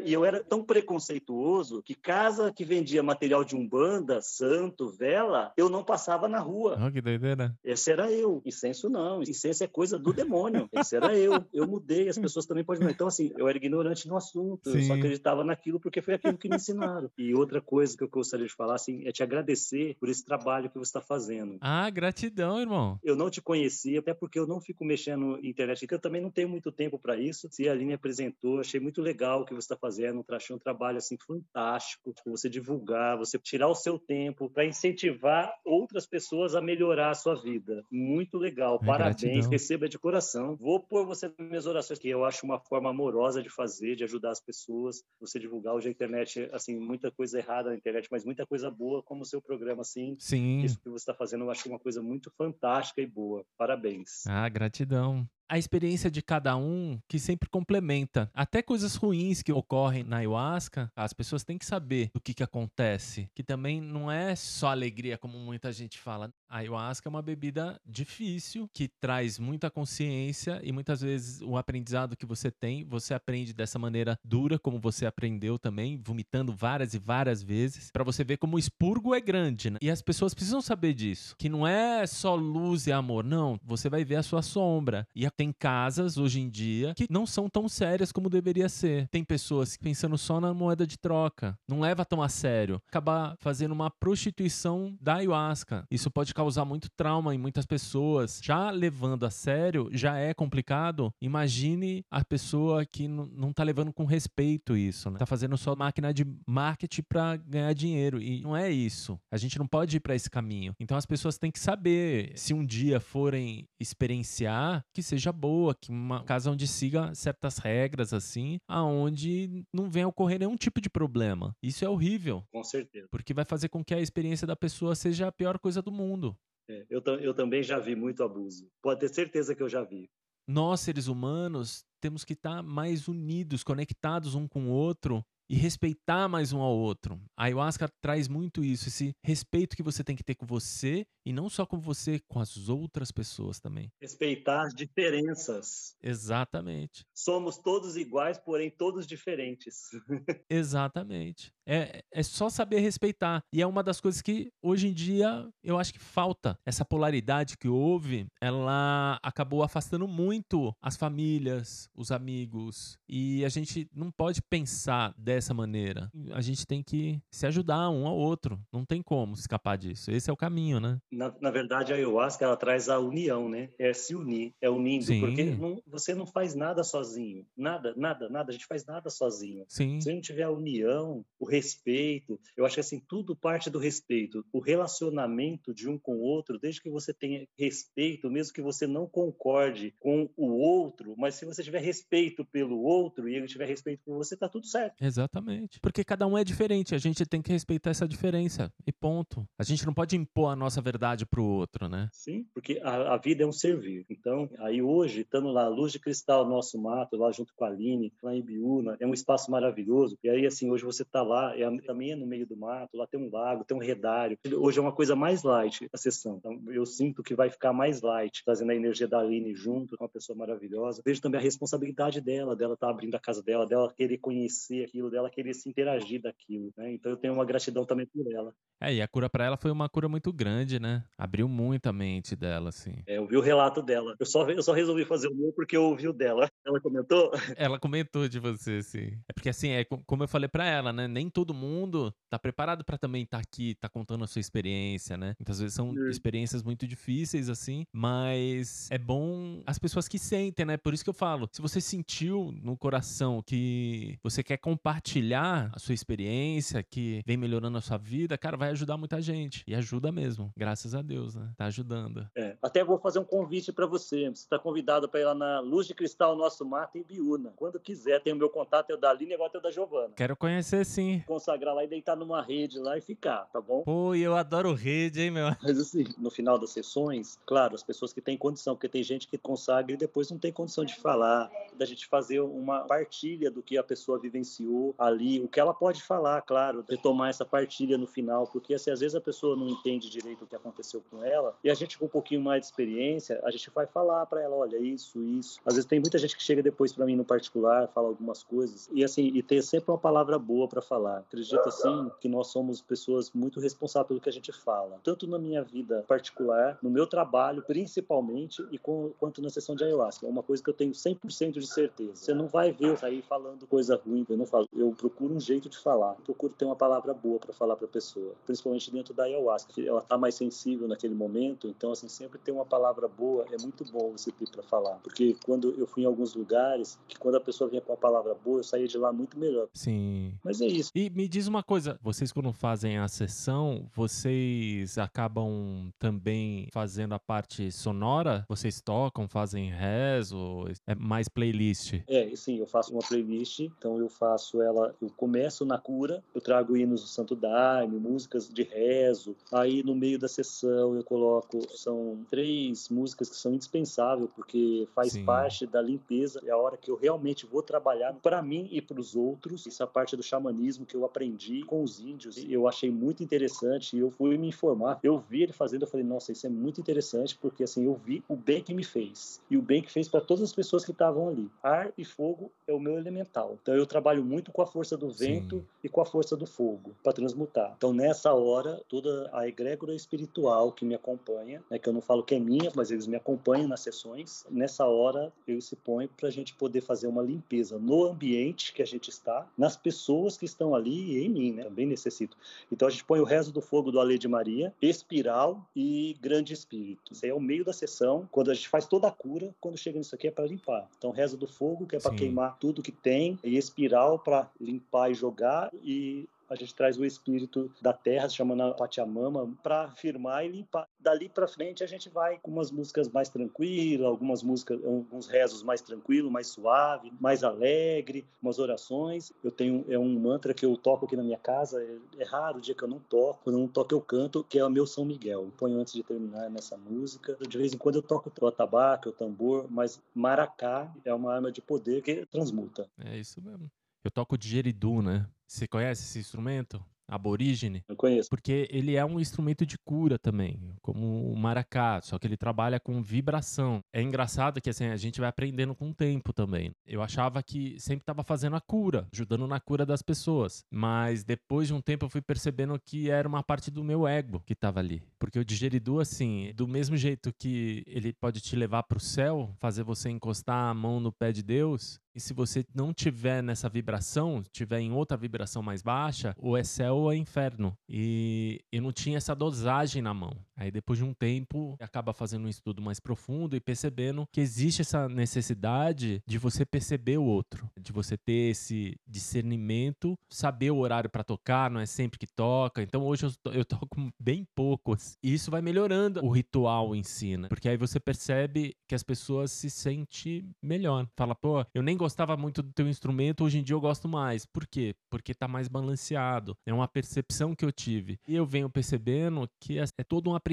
[0.05, 5.69] E eu era tão preconceituoso que casa que vendia material de umbanda, santo, vela, eu
[5.69, 6.77] não passava na rua.
[6.85, 7.55] Oh, que doideira.
[7.63, 8.41] Esse era eu.
[8.45, 9.21] Incenso não.
[9.21, 10.67] Incenso é coisa do demônio.
[10.73, 11.43] Esse era eu.
[11.53, 12.09] Eu mudei.
[12.09, 12.89] As pessoas também podem.
[12.89, 14.71] Então, assim, eu era ignorante no assunto.
[14.71, 14.79] Sim.
[14.79, 17.09] Eu só acreditava naquilo porque foi aquilo que me ensinaram.
[17.17, 20.69] E outra coisa que eu gostaria de falar, assim, é te agradecer por esse trabalho
[20.69, 21.57] que você está fazendo.
[21.61, 22.99] Ah, gratidão, irmão.
[23.03, 26.21] Eu não te conhecia, até porque eu não fico mexendo na internet, porque eu também
[26.21, 27.47] não tenho muito tempo para isso.
[27.51, 30.23] Se a Aline apresentou, achei muito legal que você está fazendo.
[30.29, 32.13] Achei um trabalho assim fantástico.
[32.27, 37.35] Você divulgar, você tirar o seu tempo para incentivar outras pessoas a melhorar a sua
[37.35, 37.83] vida.
[37.91, 38.79] Muito legal.
[38.81, 39.21] É, Parabéns.
[39.21, 39.49] Gratidão.
[39.49, 40.55] Receba de coração.
[40.55, 44.03] Vou pôr você nas minhas orações, que eu acho uma forma amorosa de fazer, de
[44.03, 45.03] ajudar as pessoas.
[45.19, 49.03] Você divulgar hoje a internet, assim, muita coisa errada na internet, mas muita coisa boa,
[49.03, 50.15] como o seu programa, assim.
[50.19, 50.61] Sim.
[50.61, 53.45] Isso que você está fazendo, eu acho uma coisa muito fantástica e boa.
[53.57, 54.25] Parabéns.
[54.27, 58.31] Ah, gratidão a experiência de cada um que sempre complementa.
[58.33, 62.41] Até coisas ruins que ocorrem na ayahuasca, as pessoas têm que saber do que, que
[62.41, 63.29] acontece.
[63.35, 66.33] Que também não é só alegria, como muita gente fala.
[66.51, 72.17] A ayahuasca é uma bebida difícil, que traz muita consciência e muitas vezes o aprendizado
[72.17, 76.99] que você tem, você aprende dessa maneira dura, como você aprendeu também, vomitando várias e
[76.99, 79.77] várias vezes, para você ver como o expurgo é grande, né?
[79.81, 83.57] E as pessoas precisam saber disso, que não é só luz e amor, não.
[83.63, 85.07] Você vai ver a sua sombra.
[85.15, 89.07] E tem casas hoje em dia que não são tão sérias como deveria ser.
[89.07, 92.81] Tem pessoas pensando só na moeda de troca, não leva tão a sério.
[92.89, 95.85] Acabar fazendo uma prostituição da ayahuasca.
[95.89, 98.39] Isso pode causar muito trauma em muitas pessoas.
[98.43, 101.13] Já levando a sério, já é complicado.
[101.21, 105.19] Imagine a pessoa que não tá levando com respeito isso, né?
[105.19, 109.19] Tá fazendo só máquina de marketing para ganhar dinheiro e não é isso.
[109.31, 110.73] A gente não pode ir para esse caminho.
[110.79, 115.91] Então as pessoas têm que saber se um dia forem experienciar que seja boa, que
[115.91, 121.55] uma casa onde siga certas regras, assim, aonde não venha ocorrer nenhum tipo de problema.
[121.61, 122.43] Isso é horrível.
[122.51, 123.07] Com certeza.
[123.11, 126.30] Porque vai fazer com que a experiência da pessoa seja a pior coisa do mundo.
[126.71, 128.69] É, eu, eu também já vi muito abuso.
[128.81, 130.09] Pode ter certeza que eu já vi.
[130.47, 136.29] Nós, seres humanos, temos que estar mais unidos, conectados um com o outro e respeitar
[136.29, 137.21] mais um ao outro.
[137.35, 141.33] A ayahuasca traz muito isso, esse respeito que você tem que ter com você e
[141.33, 143.91] não só com você, com as outras pessoas também.
[144.01, 145.93] Respeitar as diferenças.
[146.01, 147.03] Exatamente.
[147.13, 149.89] Somos todos iguais, porém todos diferentes.
[150.49, 151.51] Exatamente.
[151.65, 153.43] É, é só saber respeitar.
[153.53, 156.57] E é uma das coisas que hoje em dia eu acho que falta.
[156.65, 162.97] Essa polaridade que houve, ela acabou afastando muito as famílias, os amigos.
[163.07, 166.11] E a gente não pode pensar dessa maneira.
[166.31, 168.59] A gente tem que se ajudar um ao outro.
[168.71, 170.11] Não tem como escapar disso.
[170.11, 170.99] Esse é o caminho, né?
[171.11, 173.69] Na, na verdade, a ayahuasca ela traz a união, né?
[173.77, 175.05] É se unir, é unindo.
[175.05, 175.19] Sim.
[175.19, 177.45] Porque não, você não faz nada sozinho.
[177.55, 178.49] Nada, nada, nada.
[178.49, 179.65] A gente faz nada sozinho.
[179.67, 179.99] Sim.
[180.01, 182.39] Se não tiver a união, o respeito.
[182.57, 184.43] Eu acho que assim, tudo parte do respeito.
[184.51, 188.87] O relacionamento de um com o outro, desde que você tenha respeito, mesmo que você
[188.87, 193.67] não concorde com o outro, mas se você tiver respeito pelo outro e ele tiver
[193.67, 194.95] respeito por você, tá tudo certo.
[195.01, 195.79] Exatamente.
[195.79, 198.71] Porque cada um é diferente, a gente tem que respeitar essa diferença.
[198.85, 199.47] E ponto.
[199.57, 202.09] A gente não pode impor a nossa verdade pro outro, né?
[202.11, 204.05] Sim, porque a, a vida é um servir.
[204.09, 208.13] Então, aí hoje, estando lá, Luz de Cristal, nosso mato, lá junto com a Aline,
[208.23, 210.17] lá em Biúna, é um espaço maravilhoso.
[210.23, 212.95] E aí, assim, hoje você tá lá lá, é, também é no meio do mato,
[212.95, 214.37] lá tem um lago, tem um redário.
[214.57, 216.37] Hoje é uma coisa mais light a sessão.
[216.37, 220.03] Então, eu sinto que vai ficar mais light, trazendo a energia da Aline junto com
[220.03, 221.01] uma pessoa maravilhosa.
[221.05, 224.85] Vejo também a responsabilidade dela, dela estar tá abrindo a casa dela, dela querer conhecer
[224.85, 226.71] aquilo, dela querer se interagir daquilo.
[226.77, 226.93] Né?
[226.93, 228.53] Então, eu tenho uma gratidão também por ela.
[228.79, 231.03] É, e a cura para ela foi uma cura muito grande, né?
[231.15, 232.95] Abriu muito a mente dela, assim.
[233.05, 234.15] É, eu vi o relato dela.
[234.19, 236.49] Eu só, eu só resolvi fazer o meu porque eu ouvi o dela.
[236.65, 237.31] Ela comentou?
[237.55, 239.19] Ela comentou de você, sim.
[239.27, 241.07] É porque, assim, é como eu falei para ela, né?
[241.07, 245.17] Nem todo mundo tá preparado para também estar tá aqui, tá contando a sua experiência,
[245.17, 245.35] né?
[245.39, 246.09] Muitas vezes são Sim.
[246.09, 250.77] experiências muito difíceis, assim, mas é bom as pessoas que sentem, né?
[250.77, 255.79] Por isso que eu falo, se você sentiu no coração que você quer compartilhar a
[255.79, 259.63] sua experiência, que vem melhorando a sua vida, cara, vai ajudar muita gente.
[259.67, 261.51] E ajuda mesmo, graças a Deus, né?
[261.57, 262.27] Tá ajudando.
[262.35, 264.29] É, até vou fazer um convite para você.
[264.29, 267.53] Você está convidado para ir lá na Luz de Cristal Nosso Mato em Biúna.
[267.55, 270.13] Quando quiser, tem o meu contato, é o da Aline agora é o da Giovana.
[270.15, 271.20] Quero conhecer sim.
[271.25, 273.83] Consagrar lá e deitar numa rede lá e ficar, tá bom?
[273.83, 275.55] Pô, eu adoro rede, hein, meu?
[275.61, 279.27] Mas assim, no final das sessões, claro, as pessoas que têm condição, porque tem gente
[279.27, 283.61] que consagra e depois não tem condição de falar, da gente fazer uma partilha do
[283.61, 287.97] que a pessoa vivenciou ali, o que ela pode falar, claro, de tomar essa partilha
[287.97, 291.23] no final, porque assim, às vezes a pessoa não entende direito o que aconteceu com
[291.23, 294.41] ela, e a gente com um pouquinho mais de experiência, a gente vai falar para
[294.41, 295.59] ela, olha, isso, isso.
[295.65, 298.89] Às vezes tem muita gente que chega depois para mim no particular, fala algumas coisas,
[298.91, 301.10] e assim, e ter sempre uma palavra boa para falar.
[301.19, 305.37] Acredito assim que nós somos pessoas muito responsáveis pelo que a gente fala, tanto na
[305.37, 310.25] minha vida particular, no meu trabalho principalmente, e com, quanto na sessão de ayahuasca.
[310.25, 312.15] É uma coisa que eu tenho 100% de certeza.
[312.15, 314.67] Você não vai ver eu sair falando coisa ruim, eu não falo.
[314.75, 317.89] Eu procuro um jeito de falar, procuro ter uma palavra boa para falar para a
[317.89, 319.81] pessoa, principalmente dentro da ayahuasca.
[319.81, 323.85] Ela tá mais sensível naquele momento, então assim sempre ter uma palavra boa é muito
[323.85, 327.39] bom você ter para falar, porque quando eu fui em alguns lugares, que quando a
[327.39, 329.67] pessoa vinha com uma palavra boa, eu saía de lá muito melhor.
[329.73, 330.33] Sim.
[330.43, 330.91] Mas é isso.
[330.95, 337.19] E me diz uma coisa, vocês quando fazem a sessão, vocês acabam também fazendo a
[337.19, 338.45] parte sonora?
[338.47, 340.65] Vocês tocam, fazem rezo?
[340.85, 342.01] É mais playlist?
[342.07, 346.41] É, sim, eu faço uma playlist, então eu faço ela, eu começo na cura, eu
[346.41, 351.59] trago hinos do Santo Daime, músicas de rezo, aí no meio da sessão eu coloco,
[351.77, 355.25] são três músicas que são indispensáveis, porque faz Sim.
[355.25, 358.99] parte da limpeza, é a hora que eu realmente vou trabalhar para mim e para
[358.99, 363.23] os outros, essa parte do xamanismo que eu aprendi com os índios, eu achei muito
[363.23, 366.49] interessante, e eu fui me informar, eu vi ele fazendo, eu falei, nossa, isso é
[366.49, 369.89] muito interessante, porque assim, eu vi o bem que me fez, e o bem que
[369.89, 371.49] fez para todas as pessoas que estavam ali.
[371.63, 375.09] Ar e fogo é o meu elemental, então eu trabalho muito com a força do
[375.09, 375.65] vento Sim.
[375.85, 377.73] e com a força do fogo, para transmutar.
[377.77, 382.21] Então nessa hora, toda a egrégora espiritual que me acompanha, né, que eu não falo
[382.21, 386.27] que é minha, mas eles me acompanham nas sessões, nessa hora eu se ponho para
[386.27, 390.45] a gente poder fazer uma limpeza no ambiente que a gente está, nas pessoas que
[390.45, 391.63] estão ali e em mim, né?
[391.63, 392.37] Também necessito.
[392.71, 396.53] Então a gente põe o rezo do fogo do Ale de Maria, espiral e grande
[396.53, 397.11] espírito.
[397.11, 399.77] Isso aí é o meio da sessão, quando a gente faz toda a cura, quando
[399.77, 400.87] chega nisso aqui é para limpar.
[400.97, 405.11] Então rezo do fogo, que é para queimar tudo que tem, e espiral para limpar
[405.11, 410.45] e jogar, e a gente traz o espírito da terra, chamando a Pachamama, para firmar
[410.45, 410.85] e limpar.
[410.99, 415.63] Dali para frente a gente vai com umas músicas mais tranquilas, algumas músicas, alguns rezos
[415.63, 419.31] mais tranquilo, mais suave, mais alegre, umas orações.
[419.41, 422.57] Eu tenho é um mantra que eu toco aqui na minha casa, é, é raro
[422.57, 424.69] o dia que eu não toco, quando eu não toco eu canto, que é o
[424.69, 425.43] meu São Miguel.
[425.43, 427.37] Eu ponho antes de terminar nessa música.
[427.47, 431.49] De vez em quando eu toco o atabaque, o tambor, mas maracá é uma arma
[431.49, 432.89] de poder que transmuta.
[432.99, 433.71] É isso mesmo.
[434.03, 435.27] Eu toco didgeridoo, né?
[435.47, 436.83] Você conhece esse instrumento?
[437.11, 437.83] aborígene.
[437.89, 438.29] Eu conheço.
[438.29, 442.79] Porque ele é um instrumento de cura também, como o maracá, só que ele trabalha
[442.79, 443.81] com vibração.
[443.93, 446.71] É engraçado que assim, a gente vai aprendendo com o tempo também.
[446.87, 451.67] Eu achava que sempre estava fazendo a cura, ajudando na cura das pessoas, mas depois
[451.67, 454.79] de um tempo eu fui percebendo que era uma parte do meu ego que estava
[454.79, 455.03] ali.
[455.21, 459.55] Porque o digeridu assim, do mesmo jeito que ele pode te levar para o céu,
[459.59, 463.69] fazer você encostar a mão no pé de Deus, e se você não tiver nessa
[463.69, 467.77] vibração, tiver em outra vibração mais baixa, ou é céu ou é inferno.
[467.87, 470.35] E eu não tinha essa dosagem na mão.
[470.61, 474.83] Aí depois de um tempo, acaba fazendo um estudo mais profundo e percebendo que existe
[474.83, 481.09] essa necessidade de você perceber o outro, de você ter esse discernimento, saber o horário
[481.09, 482.83] para tocar, não é sempre que toca.
[482.83, 483.87] Então hoje eu, eu toco
[484.21, 485.17] bem poucos.
[485.23, 487.47] E isso vai melhorando o ritual em si, né?
[487.47, 491.07] Porque aí você percebe que as pessoas se sentem melhor.
[491.17, 494.45] Fala, pô, eu nem gostava muito do teu instrumento, hoje em dia eu gosto mais.
[494.45, 494.93] Por quê?
[495.09, 496.55] Porque tá mais balanceado.
[496.67, 498.19] É uma percepção que eu tive.
[498.27, 500.50] E eu venho percebendo que é, é todo um aprendizado.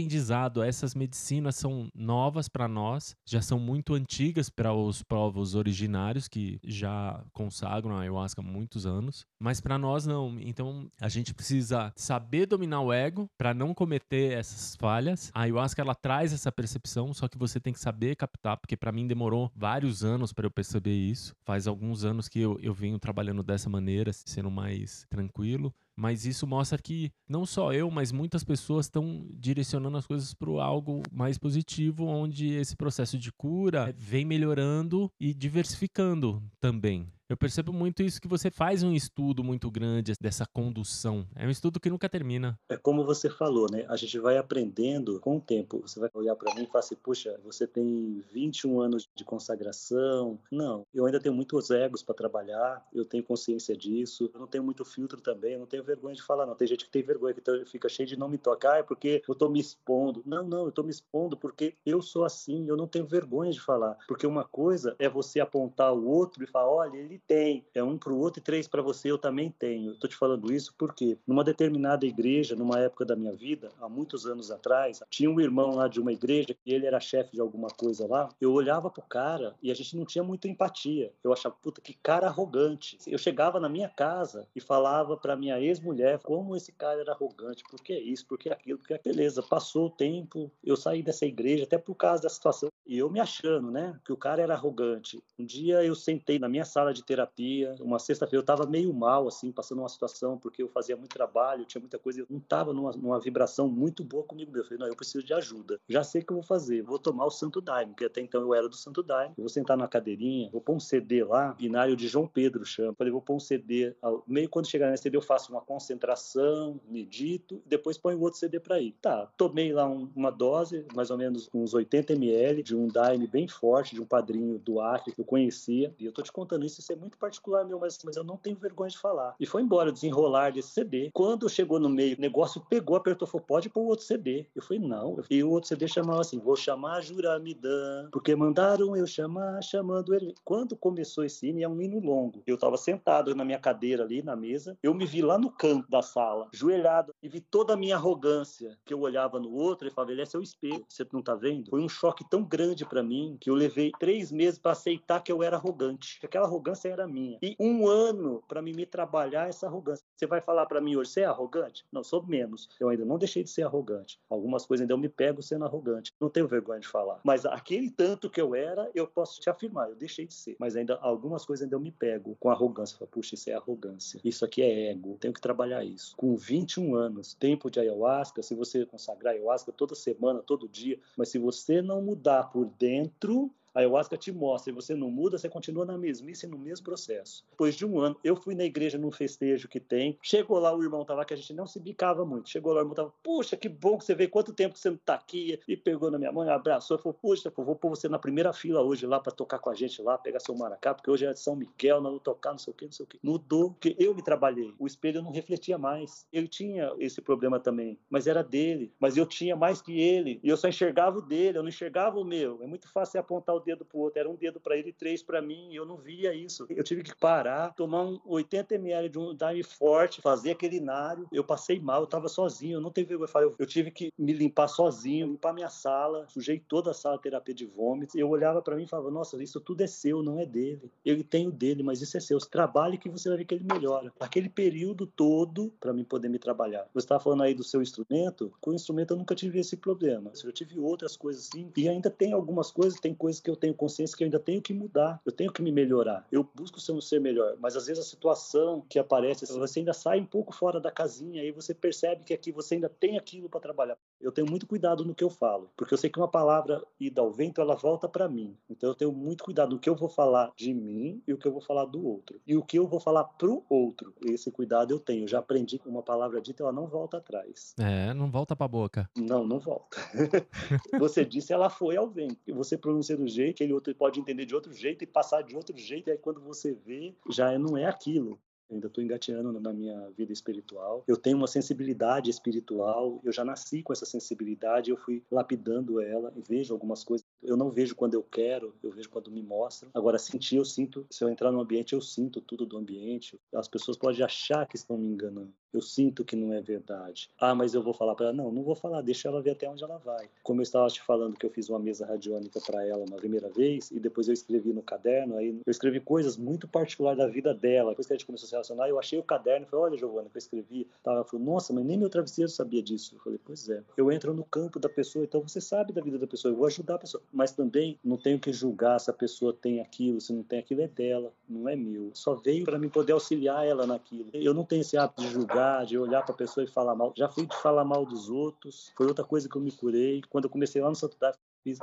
[0.62, 6.60] Essas medicinas são novas para nós, já são muito antigas para os povos originários que
[6.64, 10.38] já consagram a ayahuasca há muitos anos, mas para nós não.
[10.40, 15.30] Então a gente precisa saber dominar o ego para não cometer essas falhas.
[15.34, 18.92] A ayahuasca ela traz essa percepção, só que você tem que saber captar, porque para
[18.92, 21.34] mim demorou vários anos para eu perceber isso.
[21.44, 25.74] Faz alguns anos que eu, eu venho trabalhando dessa maneira, sendo mais tranquilo.
[25.98, 30.48] Mas isso mostra que não só eu, mas muitas pessoas estão direcionando as coisas para
[30.62, 37.10] algo mais positivo, onde esse processo de cura vem melhorando e diversificando também.
[37.28, 41.26] Eu percebo muito isso que você faz um estudo muito grande dessa condução.
[41.36, 42.58] É um estudo que nunca termina.
[42.70, 43.84] É como você falou, né?
[43.86, 45.82] A gente vai aprendendo com o tempo.
[45.82, 50.38] Você vai olhar para mim e falar assim: puxa, você tem 21 anos de consagração.
[50.50, 54.30] Não, eu ainda tenho muitos egos para trabalhar, eu tenho consciência disso.
[54.32, 56.54] Eu não tenho muito filtro também, eu não tenho vergonha de falar, não.
[56.54, 59.34] Tem gente que tem vergonha, que fica cheio de não me tocar, é porque eu
[59.34, 60.22] tô me expondo.
[60.24, 63.60] Não, não, eu tô me expondo porque eu sou assim, eu não tenho vergonha de
[63.60, 63.98] falar.
[64.08, 67.66] Porque uma coisa é você apontar o outro e falar: olha, ele tem.
[67.74, 69.92] É um para o outro e três para você, eu também tenho.
[69.92, 74.26] Estou te falando isso porque numa determinada igreja, numa época da minha vida, há muitos
[74.26, 78.06] anos atrás, tinha um irmão lá de uma igreja ele era chefe de alguma coisa
[78.06, 78.28] lá.
[78.40, 81.12] Eu olhava pro cara e a gente não tinha muita empatia.
[81.22, 82.98] Eu achava, puta, que cara arrogante.
[83.06, 87.62] Eu chegava na minha casa e falava para minha ex-mulher como esse cara era arrogante,
[87.70, 91.64] por que isso, por que aquilo, porque beleza, passou o tempo, eu saí dessa igreja
[91.64, 95.22] até por causa da situação e eu me achando, né, que o cara era arrogante.
[95.38, 99.26] Um dia eu sentei na minha sala de terapia, uma sexta-feira eu estava meio mal,
[99.26, 102.74] assim, passando uma situação, porque eu fazia muito trabalho, tinha muita coisa, eu não estava
[102.74, 104.64] numa, numa, vibração muito boa comigo mesmo.
[104.64, 105.80] Eu falei, não, eu preciso de ajuda.
[105.88, 108.42] Já sei o que eu vou fazer, vou tomar o Santo Daime, porque até então
[108.42, 109.34] eu era do Santo Daime.
[109.38, 112.94] Eu vou sentar na cadeirinha, vou pôr um CD lá, binário de João Pedro chama.
[112.94, 113.94] Falei, vou pôr um CD,
[114.26, 118.80] meio quando chegar nesse CD eu faço uma concentração, medito, depois ponho outro CD para
[118.80, 118.94] ir.
[119.00, 123.26] Tá, tomei lá um, uma dose, mais ou menos uns 80 ml de um Daime
[123.26, 125.94] bem forte, de um padrinho do Acre que eu conhecia.
[125.98, 128.36] E eu tô te contando isso, isso é muito particular meu, mas, mas eu não
[128.36, 129.34] tenho vergonha de falar.
[129.38, 131.10] E foi embora, desenrolar desse CD.
[131.12, 134.46] Quando chegou no meio, o negócio pegou, apertou, falou, pode pôr outro CD.
[134.54, 135.22] Eu falei, não.
[135.30, 140.34] E o outro CD chamava assim, vou chamar Juramidã, porque mandaram eu chamar, chamando ele.
[140.44, 142.42] Quando começou esse hino, é um hino longo.
[142.46, 145.88] Eu tava sentado na minha cadeira ali, na mesa, eu me vi lá no canto
[145.90, 149.90] da sala, joelhado, e vi toda a minha arrogância, que eu olhava no outro e
[149.90, 151.70] falava, ele é seu espelho, você não tá vendo?
[151.70, 155.30] Foi um choque tão grande para mim que eu levei três meses para aceitar que
[155.30, 157.38] eu era arrogante, que aquela arrogância era minha.
[157.42, 160.04] E um ano para mim me trabalhar essa arrogância.
[160.16, 161.84] Você vai falar para mim hoje, você é arrogante?
[161.92, 162.68] Não, sou menos.
[162.80, 164.18] Eu ainda não deixei de ser arrogante.
[164.28, 166.12] Algumas coisas ainda eu me pego sendo arrogante.
[166.20, 167.20] Não tenho vergonha de falar.
[167.24, 170.56] Mas aquele tanto que eu era, eu posso te afirmar, eu deixei de ser.
[170.58, 172.96] Mas ainda algumas coisas ainda eu me pego com arrogância.
[172.96, 174.20] Falo, Puxa, isso é arrogância.
[174.24, 175.16] Isso aqui é ego.
[175.20, 176.16] Tenho que trabalhar isso.
[176.16, 181.28] Com 21 anos, tempo de ayahuasca, se você consagrar ayahuasca toda semana, todo dia, mas
[181.28, 185.48] se você não mudar por dentro, a ayahuasca te mostra e você não muda, você
[185.48, 187.44] continua na mesmice, no mesmo processo.
[187.50, 190.18] Depois de um ano, eu fui na igreja num festejo que tem.
[190.20, 192.48] Chegou lá, o irmão tava que a gente não se bicava muito.
[192.48, 194.90] Chegou lá, o irmão tava, puxa, que bom que você veio, quanto tempo que você
[194.90, 195.60] não tá aqui?
[195.68, 199.06] E pegou na minha mão, abraçou, falou, puxa, vou pôr você na primeira fila hoje
[199.06, 202.00] lá para tocar com a gente lá, pegar seu maracá, porque hoje é São Miguel,
[202.00, 203.20] não vou tocar, não sei o que, não sei o que.
[203.22, 204.74] Mudou, porque eu me trabalhei.
[204.76, 206.26] O espelho não refletia mais.
[206.32, 208.92] Ele tinha esse problema também, mas era dele.
[208.98, 210.40] Mas eu tinha mais que ele.
[210.42, 212.60] E eu só enxergava o dele, eu não enxergava o meu.
[212.60, 214.18] É muito fácil apontar o dedo pro outro.
[214.18, 215.68] Era um dedo para ele e três para mim.
[215.70, 216.66] E eu não via isso.
[216.70, 221.26] Eu tive que parar, tomar um 80 ml de um Dime forte, fazer aquele inário.
[221.32, 222.76] Eu passei mal, eu estava sozinho.
[222.76, 223.28] Eu não teve vergonha.
[223.44, 226.26] Eu, eu tive que me limpar sozinho, limpar minha sala.
[226.28, 228.14] Sujei toda a sala terapia de vômitos.
[228.14, 230.90] Eu olhava para mim e falava: Nossa, isso tudo é seu, não é dele.
[231.04, 232.38] Ele tem o dele, mas isso é seu.
[232.38, 234.12] Trabalhe que você vai ver que ele melhora.
[234.20, 236.88] Aquele período todo para mim poder me trabalhar.
[236.94, 238.52] Você estava falando aí do seu instrumento.
[238.60, 240.32] Com o instrumento eu nunca tive esse problema.
[240.42, 241.70] Eu tive outras coisas assim.
[241.76, 244.62] E ainda tem algumas coisas, tem coisas que eu tenho consciência que eu ainda tenho
[244.62, 246.26] que mudar, eu tenho que me melhorar.
[246.30, 249.92] Eu busco ser um ser melhor, mas às vezes a situação que aparece, você ainda
[249.92, 253.48] sai um pouco fora da casinha e você percebe que aqui você ainda tem aquilo
[253.48, 253.96] para trabalhar.
[254.20, 257.20] Eu tenho muito cuidado no que eu falo, porque eu sei que uma palavra ida
[257.20, 258.56] ao vento, ela volta para mim.
[258.68, 261.46] Então eu tenho muito cuidado no que eu vou falar de mim e o que
[261.46, 262.40] eu vou falar do outro.
[262.46, 264.12] E o que eu vou falar pro outro.
[264.24, 265.24] Esse cuidado eu tenho.
[265.24, 267.74] Eu já aprendi que uma palavra dita, ela não volta atrás.
[267.78, 269.08] É, não volta pra boca.
[269.16, 269.96] Não, não volta.
[270.98, 272.38] você disse, ela foi ao vento.
[272.46, 275.42] E você pronuncia do jeito que ele outro pode entender de outro jeito e passar
[275.42, 276.08] de outro jeito.
[276.08, 278.38] E aí quando você vê, já não é aquilo.
[278.68, 281.02] Eu ainda estou engateando na minha vida espiritual.
[281.06, 283.18] Eu tenho uma sensibilidade espiritual.
[283.24, 284.90] Eu já nasci com essa sensibilidade.
[284.90, 286.32] Eu fui lapidando ela.
[286.46, 287.26] Vejo algumas coisas.
[287.42, 288.74] Eu não vejo quando eu quero.
[288.82, 289.90] Eu vejo quando me mostram.
[289.94, 291.06] Agora sentir, eu sinto.
[291.10, 293.38] Se eu entrar no ambiente, eu sinto tudo do ambiente.
[293.54, 295.52] As pessoas podem achar que estão me enganando.
[295.72, 297.30] Eu sinto que não é verdade.
[297.38, 298.34] Ah, mas eu vou falar para ela.
[298.34, 299.02] Não, não vou falar.
[299.02, 300.28] Deixa ela ver até onde ela vai.
[300.42, 303.48] Como eu estava te falando que eu fiz uma mesa radiônica para ela na primeira
[303.50, 305.36] vez e depois eu escrevi no caderno.
[305.36, 307.90] Aí eu escrevi coisas muito particulares da vida dela.
[307.90, 309.98] Depois que a gente começou a se relacionar, eu achei o caderno e falei: Olha,
[309.98, 310.88] Giovana, que eu escrevi.
[311.04, 313.14] Ela falou: Nossa, mas nem meu travesseiro sabia disso.
[313.16, 313.82] Eu falei: Pois é.
[313.96, 316.52] Eu entro no campo da pessoa, então você sabe da vida da pessoa.
[316.52, 317.22] Eu vou ajudar a pessoa.
[317.32, 320.82] Mas também não tenho que julgar se a pessoa tem aquilo, se não tem aquilo,
[320.82, 322.10] é dela, não é meu.
[322.14, 324.30] Só veio para mim poder auxiliar ela naquilo.
[324.32, 327.12] Eu não tenho esse hábito de julgar, de olhar para a pessoa e falar mal.
[327.16, 328.92] Já fui de falar mal dos outros.
[328.96, 330.22] Foi outra coisa que eu me curei.
[330.30, 331.16] Quando eu comecei lá no Santo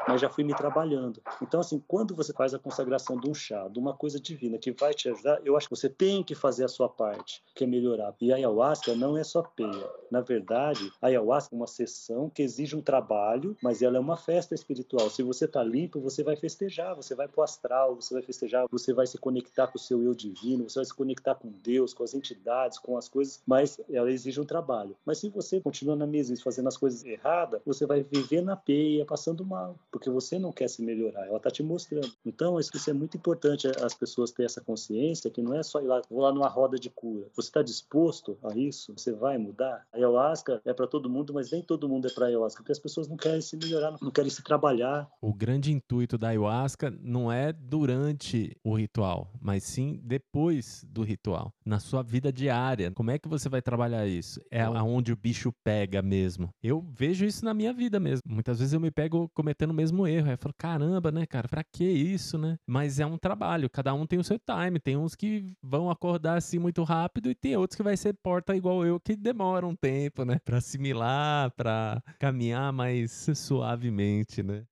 [0.07, 1.21] Mas já fui me trabalhando.
[1.41, 4.71] Então, assim, quando você faz a consagração de um chá, de uma coisa divina que
[4.71, 7.67] vai te ajudar, eu acho que você tem que fazer a sua parte, que é
[7.67, 8.13] melhorar.
[8.21, 9.89] E a ayahuasca não é só peia.
[10.11, 14.17] Na verdade, a ayahuasca é uma sessão que exige um trabalho, mas ela é uma
[14.17, 15.09] festa espiritual.
[15.09, 18.65] Se você está limpo, você vai festejar, você vai para o astral, você vai festejar,
[18.69, 21.93] você vai se conectar com o seu eu divino, você vai se conectar com Deus,
[21.93, 24.95] com as entidades, com as coisas, mas ela exige um trabalho.
[25.05, 29.05] Mas se você continua na mesma fazendo as coisas erradas, você vai viver na peia,
[29.05, 32.11] passando mal Porque você não quer se melhorar, ela está te mostrando.
[32.25, 35.81] Então, isso, isso é muito importante as pessoas terem essa consciência que não é só
[35.81, 37.27] ir lá, vou lá numa roda de cura.
[37.35, 38.93] Você está disposto a isso?
[38.97, 39.85] Você vai mudar?
[39.93, 42.79] A ayahuasca é para todo mundo, mas nem todo mundo é para ayahuasca, porque as
[42.79, 45.09] pessoas não querem se melhorar, não querem se trabalhar.
[45.21, 51.53] O grande intuito da ayahuasca não é durante o ritual, mas sim depois do ritual,
[51.65, 52.91] na sua vida diária.
[52.91, 54.41] Como é que você vai trabalhar isso?
[54.51, 56.49] É aonde o bicho pega mesmo.
[56.61, 58.21] Eu vejo isso na minha vida mesmo.
[58.27, 60.31] Muitas vezes eu me pego cometendo o mesmo erro.
[60.31, 62.57] Eu falo, caramba, né, cara, pra que isso, né?
[62.65, 64.79] Mas é um trabalho, cada um tem o seu time.
[64.79, 68.55] Tem uns que vão acordar assim muito rápido e tem outros que vai ser porta
[68.55, 70.39] igual eu, que demora um tempo, né?
[70.43, 74.65] Pra assimilar, pra caminhar mais suavemente, né?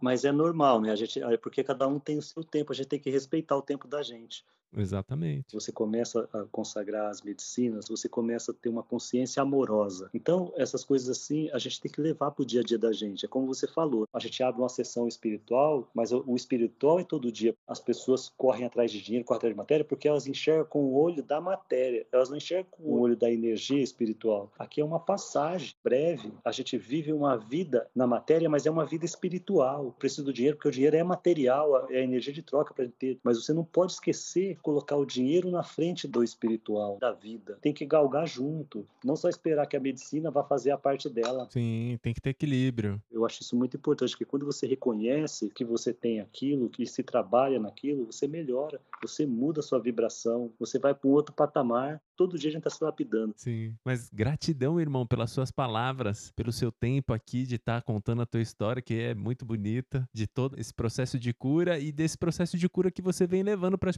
[0.00, 0.90] Mas é normal, né?
[0.90, 3.56] A gente, é porque cada um tem o seu tempo, a gente tem que respeitar
[3.56, 4.44] o tempo da gente.
[4.76, 5.52] Exatamente.
[5.52, 10.10] Você começa a consagrar as medicinas, você começa a ter uma consciência amorosa.
[10.14, 12.92] Então, essas coisas assim, a gente tem que levar para o dia a dia da
[12.92, 13.24] gente.
[13.24, 17.30] É como você falou, a gente abre uma sessão espiritual, mas o espiritual é todo
[17.30, 17.54] dia.
[17.66, 20.94] As pessoas correm atrás de dinheiro, correm atrás de matéria, porque elas enxergam com o
[20.94, 24.50] olho da matéria, elas não enxergam com o olho da energia espiritual.
[24.58, 26.32] Aqui é uma passagem breve.
[26.44, 29.94] A gente vive uma vida na matéria, mas é uma vida espiritual.
[29.98, 33.18] Preciso do dinheiro, porque o dinheiro é material, é energia de troca para ter.
[33.22, 37.58] Mas você não pode esquecer colocar o dinheiro na frente do espiritual, da vida.
[37.60, 41.48] Tem que galgar junto, não só esperar que a medicina vá fazer a parte dela.
[41.50, 43.02] Sim, tem que ter equilíbrio.
[43.10, 47.02] Eu acho isso muito importante, que quando você reconhece que você tem aquilo, que se
[47.02, 52.00] trabalha naquilo, você melhora, você muda a sua vibração, você vai para um outro patamar.
[52.16, 53.34] Todo dia a gente está se lapidando.
[53.36, 58.22] Sim, mas gratidão, irmão, pelas suas palavras, pelo seu tempo aqui de estar tá contando
[58.22, 62.16] a tua história, que é muito bonita, de todo esse processo de cura e desse
[62.16, 63.96] processo de cura que você vem levando para as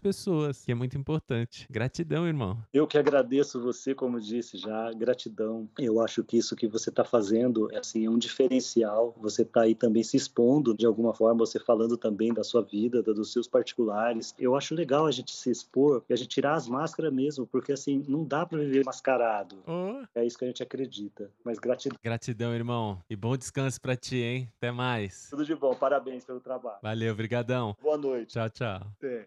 [0.55, 1.67] pessoas que é muito importante.
[1.71, 2.59] Gratidão, irmão.
[2.73, 5.69] Eu que agradeço você, como disse já, gratidão.
[5.79, 9.15] Eu acho que isso que você está fazendo assim, é um diferencial.
[9.21, 13.03] Você está aí também se expondo de alguma forma, você falando também da sua vida,
[13.03, 14.35] dos seus particulares.
[14.39, 17.73] Eu acho legal a gente se expor e a gente tirar as máscaras mesmo, porque
[17.73, 19.63] assim, não dá para viver mascarado.
[19.67, 20.05] Oh.
[20.15, 21.31] É isso que a gente acredita.
[21.45, 21.99] Mas gratidão.
[22.03, 23.01] Gratidão, irmão.
[23.09, 24.49] E bom descanso para ti, hein?
[24.59, 25.29] Até mais.
[25.31, 25.75] Tudo de bom.
[25.75, 26.79] Parabéns pelo trabalho.
[26.83, 27.77] Valeu, brigadão.
[27.83, 28.33] Boa noite.
[28.33, 28.87] Tchau, tchau.
[28.99, 29.23] Até.